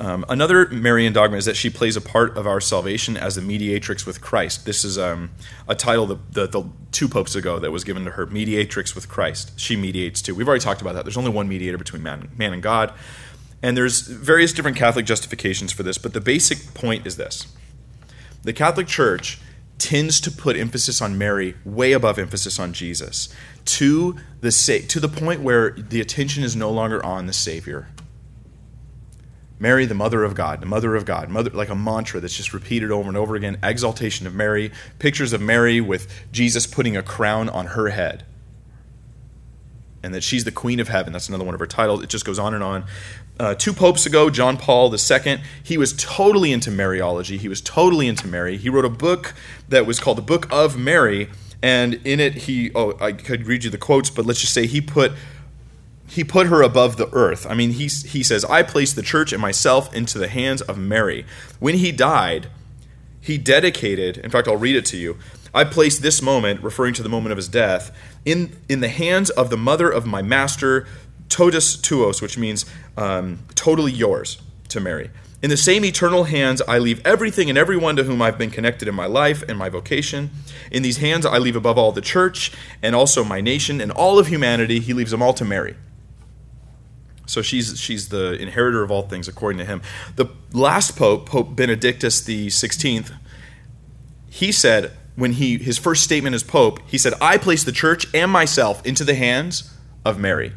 [0.00, 3.42] Um, another Marian dogma is that she plays a part of our salvation as the
[3.42, 4.66] mediatrix with Christ.
[4.66, 5.30] This is um,
[5.68, 9.08] a title that the, the, two popes ago that was given to her, mediatrix with
[9.08, 9.58] Christ.
[9.58, 10.34] She mediates too.
[10.34, 11.04] We've already talked about that.
[11.04, 12.92] There's only one mediator between man, man and God.
[13.62, 17.46] And there's various different Catholic justifications for this, but the basic point is this.
[18.42, 19.40] The Catholic Church
[19.78, 23.28] tends to put emphasis on Mary way above emphasis on Jesus
[23.64, 24.50] to the
[24.88, 27.88] to the point where the attention is no longer on the Savior.
[29.58, 32.52] Mary, the mother of God, the mother of God, mother like a mantra that's just
[32.52, 33.58] repeated over and over again.
[33.62, 38.24] Exaltation of Mary, pictures of Mary with Jesus putting a crown on her head.
[40.02, 41.12] And that she's the queen of heaven.
[41.12, 42.02] That's another one of her titles.
[42.02, 42.84] It just goes on and on.
[43.40, 47.38] Uh, two popes ago, John Paul II, he was totally into Mariology.
[47.38, 48.56] He was totally into Mary.
[48.56, 49.34] He wrote a book
[49.68, 51.30] that was called the Book of Mary,
[51.60, 54.66] and in it he oh I could read you the quotes, but let's just say
[54.66, 55.12] he put
[56.06, 57.46] he put her above the earth.
[57.48, 60.78] I mean, he he says, "I place the church and myself into the hands of
[60.78, 61.24] Mary."
[61.58, 62.48] When he died,
[63.20, 64.18] he dedicated.
[64.18, 65.16] In fact, I'll read it to you.
[65.54, 69.30] I place this moment, referring to the moment of his death, in in the hands
[69.30, 70.86] of the mother of my master,
[71.28, 75.10] totus tuus, which means um, totally yours, to Mary.
[75.42, 78.88] In the same eternal hands, I leave everything and everyone to whom I've been connected
[78.88, 80.30] in my life and my vocation.
[80.70, 82.50] In these hands, I leave above all the church
[82.82, 84.80] and also my nation and all of humanity.
[84.80, 85.76] He leaves them all to Mary.
[87.26, 89.82] So she's, she's the inheritor of all things, according to him.
[90.16, 93.12] The last pope, Pope Benedictus the 16th,
[94.28, 98.12] he said, when he his first statement as pope, he said, I place the church
[98.12, 99.72] and myself into the hands
[100.04, 100.52] of Mary.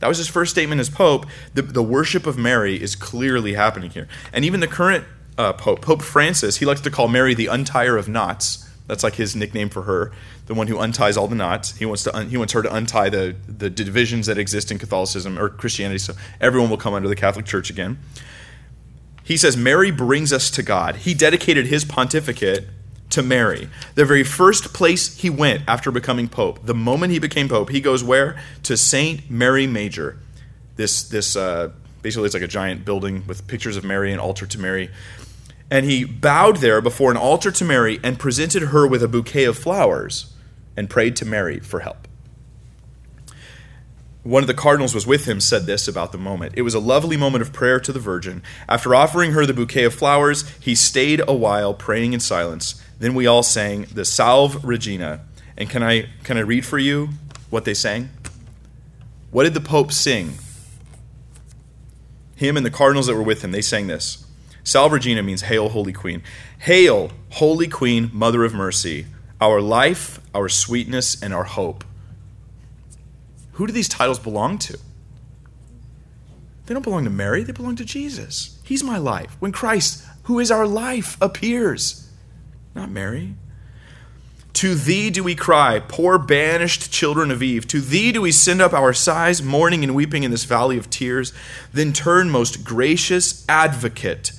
[0.00, 1.26] That was his first statement as Pope.
[1.54, 4.08] The, the worship of Mary is clearly happening here.
[4.32, 5.04] And even the current
[5.38, 8.68] uh, Pope, Pope Francis, he likes to call Mary the untier of knots.
[8.90, 10.10] That's like his nickname for her,
[10.46, 11.76] the one who unties all the knots.
[11.76, 14.78] He wants to un- he wants her to untie the the divisions that exist in
[14.80, 18.00] Catholicism or Christianity, so everyone will come under the Catholic Church again.
[19.22, 20.96] He says Mary brings us to God.
[20.96, 22.66] He dedicated his pontificate
[23.10, 23.68] to Mary.
[23.94, 27.80] The very first place he went after becoming pope, the moment he became pope, he
[27.80, 28.42] goes where?
[28.64, 30.18] To Saint Mary Major.
[30.74, 31.70] This this uh,
[32.02, 34.90] basically it's like a giant building with pictures of Mary and altar to Mary.
[35.70, 39.44] And he bowed there before an altar to Mary and presented her with a bouquet
[39.44, 40.34] of flowers
[40.76, 42.08] and prayed to Mary for help.
[44.22, 46.54] One of the cardinals was with him said this about the moment.
[46.56, 48.42] It was a lovely moment of prayer to the Virgin.
[48.68, 53.14] After offering her the bouquet of flowers, he stayed a while praying in silence then
[53.14, 55.24] we all sang the Salve Regina.
[55.56, 57.08] And can I can I read for you
[57.48, 58.10] what they sang?
[59.30, 60.34] What did the Pope sing?
[62.36, 64.24] Him and the cardinals that were with him, they sang this.
[64.64, 66.22] Salve Regina means Hail, Holy Queen.
[66.58, 69.06] Hail, Holy Queen, Mother of Mercy,
[69.40, 71.84] our life, our sweetness, and our hope.
[73.52, 74.78] Who do these titles belong to?
[76.66, 78.60] They don't belong to Mary, they belong to Jesus.
[78.64, 79.36] He's my life.
[79.40, 82.08] When Christ, who is our life, appears,
[82.74, 83.34] not Mary.
[84.54, 87.66] To thee do we cry, poor banished children of Eve.
[87.68, 90.90] To thee do we send up our sighs, mourning and weeping in this valley of
[90.90, 91.32] tears.
[91.72, 94.32] Then turn, most gracious advocate,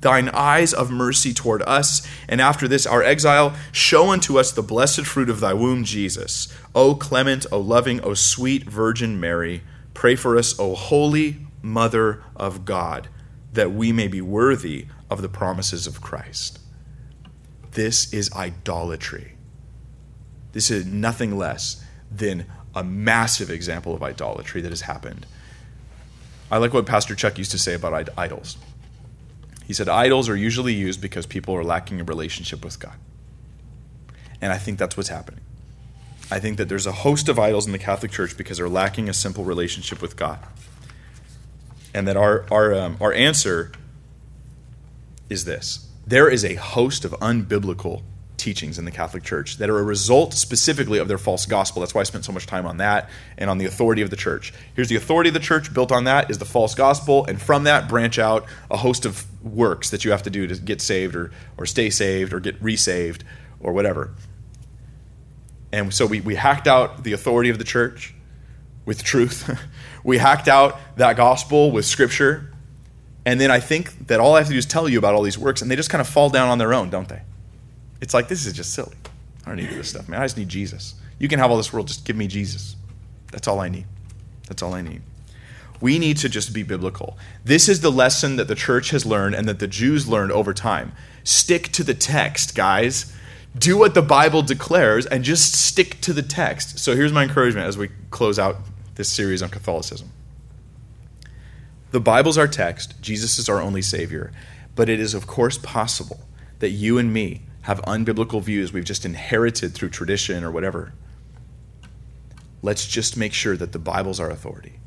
[0.00, 4.62] thine eyes of mercy toward us, and after this our exile, show unto us the
[4.62, 6.52] blessed fruit of thy womb, Jesus.
[6.74, 9.62] O clement, O loving, O sweet Virgin Mary,
[9.94, 13.08] pray for us, O holy Mother of God,
[13.52, 16.58] that we may be worthy of the promises of Christ.
[17.72, 19.32] This is idolatry.
[20.52, 25.26] This is nothing less than a massive example of idolatry that has happened.
[26.50, 28.56] I like what Pastor Chuck used to say about idols.
[29.66, 32.96] He said, Idols are usually used because people are lacking a relationship with God.
[34.40, 35.40] And I think that's what's happening.
[36.30, 39.08] I think that there's a host of idols in the Catholic Church because they're lacking
[39.08, 40.38] a simple relationship with God
[41.94, 43.72] and that our our um, our answer
[45.30, 48.02] is this: there is a host of unbiblical
[48.36, 51.80] teachings in the Catholic Church that are a result specifically of their false gospel.
[51.80, 53.08] That's why I spent so much time on that
[53.38, 54.52] and on the authority of the church.
[54.74, 57.64] Here's the authority of the church built on that is the false gospel, and from
[57.64, 61.14] that branch out a host of works that you have to do to get saved
[61.14, 63.22] or or stay saved or get resaved
[63.60, 64.14] or whatever.
[65.72, 68.14] And so we, we hacked out the authority of the church
[68.84, 69.58] with truth.
[70.04, 72.52] we hacked out that gospel with scripture.
[73.26, 75.22] And then I think that all I have to do is tell you about all
[75.22, 77.22] these works, and they just kind of fall down on their own, don't they?
[78.00, 78.94] It's like, this is just silly.
[79.44, 80.20] I don't need this stuff, man.
[80.20, 80.94] I just need Jesus.
[81.18, 82.76] You can have all this world, just give me Jesus.
[83.32, 83.86] That's all I need.
[84.46, 85.02] That's all I need.
[85.84, 87.18] We need to just be biblical.
[87.44, 90.54] This is the lesson that the church has learned and that the Jews learned over
[90.54, 90.92] time.
[91.24, 93.14] Stick to the text, guys.
[93.58, 96.78] Do what the Bible declares and just stick to the text.
[96.78, 98.56] So here's my encouragement as we close out
[98.94, 100.10] this series on Catholicism.
[101.90, 104.32] The Bible's our text, Jesus is our only Savior,
[104.74, 106.20] but it is, of course, possible
[106.60, 110.94] that you and me have unbiblical views we've just inherited through tradition or whatever.
[112.62, 114.78] Let's just make sure that the Bible's our authority.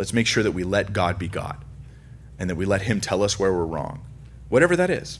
[0.00, 1.62] Let's make sure that we let God be God
[2.38, 4.00] and that we let Him tell us where we're wrong,
[4.48, 5.18] whatever that is,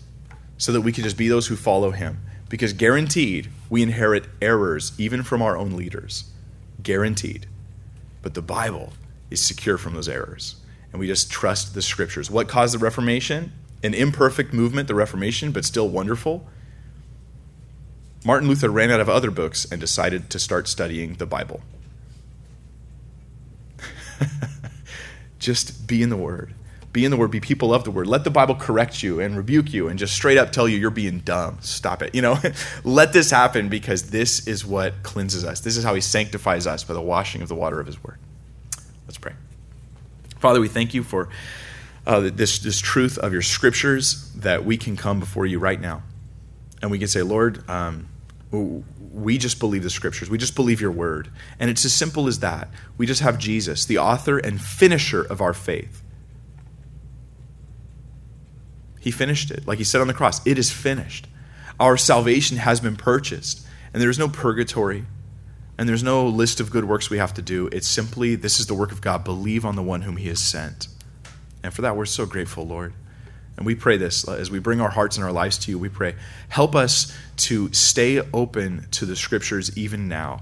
[0.57, 2.22] so that we can just be those who follow Him.
[2.49, 6.31] Because guaranteed, we inherit errors even from our own leaders.
[6.83, 7.45] Guaranteed.
[8.22, 8.95] But the Bible
[9.28, 10.57] is secure from those errors.
[10.93, 12.31] And we just trust the scriptures.
[12.31, 13.53] What caused the Reformation?
[13.83, 16.49] An imperfect movement, the Reformation, but still wonderful.
[18.24, 21.61] Martin Luther ran out of other books and decided to start studying the Bible.
[25.41, 26.55] just be in the Word.
[26.93, 27.30] Be in the Word.
[27.30, 28.07] Be people of the Word.
[28.07, 30.91] Let the Bible correct you and rebuke you and just straight up tell you you're
[30.91, 31.59] being dumb.
[31.61, 32.14] Stop it.
[32.14, 32.38] You know,
[32.84, 35.61] let this happen because this is what cleanses us.
[35.61, 38.18] This is how He sanctifies us by the washing of the water of His Word.
[39.07, 39.32] Let's pray.
[40.38, 41.28] Father, we thank you for
[42.07, 46.03] uh, this, this truth of your scriptures that we can come before you right now.
[46.82, 48.09] And we can say, Lord, um,
[49.13, 50.31] we just believe the scriptures.
[50.31, 51.31] We just believe your word.
[51.59, 52.69] And it's as simple as that.
[52.97, 56.03] We just have Jesus, the author and finisher of our faith.
[59.01, 59.67] He finished it.
[59.67, 61.27] Like he said on the cross, it is finished.
[61.81, 65.07] Our salvation has been purchased, and there is no purgatory,
[65.79, 67.69] and there's no list of good works we have to do.
[67.73, 69.25] It's simply, this is the work of God.
[69.25, 70.89] Believe on the one whom he has sent.
[71.63, 72.93] And for that, we're so grateful, Lord.
[73.61, 75.79] And we pray this as we bring our hearts and our lives to you.
[75.79, 76.15] We pray,
[76.49, 80.41] help us to stay open to the scriptures even now,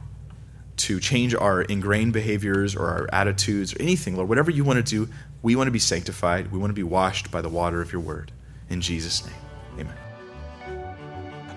[0.76, 4.28] to change our ingrained behaviors or our attitudes or anything, Lord.
[4.28, 5.12] Whatever you want to do,
[5.42, 6.52] we want to be sanctified.
[6.52, 8.30] We want to be washed by the water of your word.
[8.70, 9.34] In Jesus' name,
[9.80, 9.96] amen.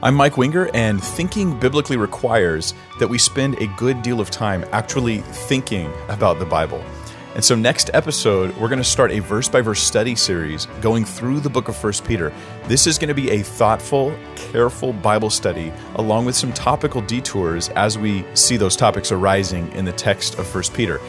[0.01, 4.65] I'm Mike Winger, and thinking biblically requires that we spend a good deal of time
[4.71, 6.83] actually thinking about the Bible.
[7.33, 11.05] And so, next episode, we're going to start a verse by verse study series going
[11.05, 12.33] through the book of 1 Peter.
[12.67, 17.69] This is going to be a thoughtful, careful Bible study, along with some topical detours
[17.69, 20.99] as we see those topics arising in the text of 1 Peter.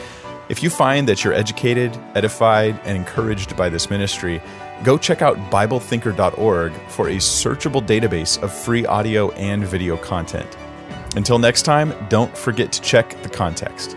[0.49, 4.41] If you find that you're educated, edified, and encouraged by this ministry,
[4.85, 10.57] go check out BibleThinker.org for a searchable database of free audio and video content.
[11.17, 13.97] Until next time, don't forget to check the context.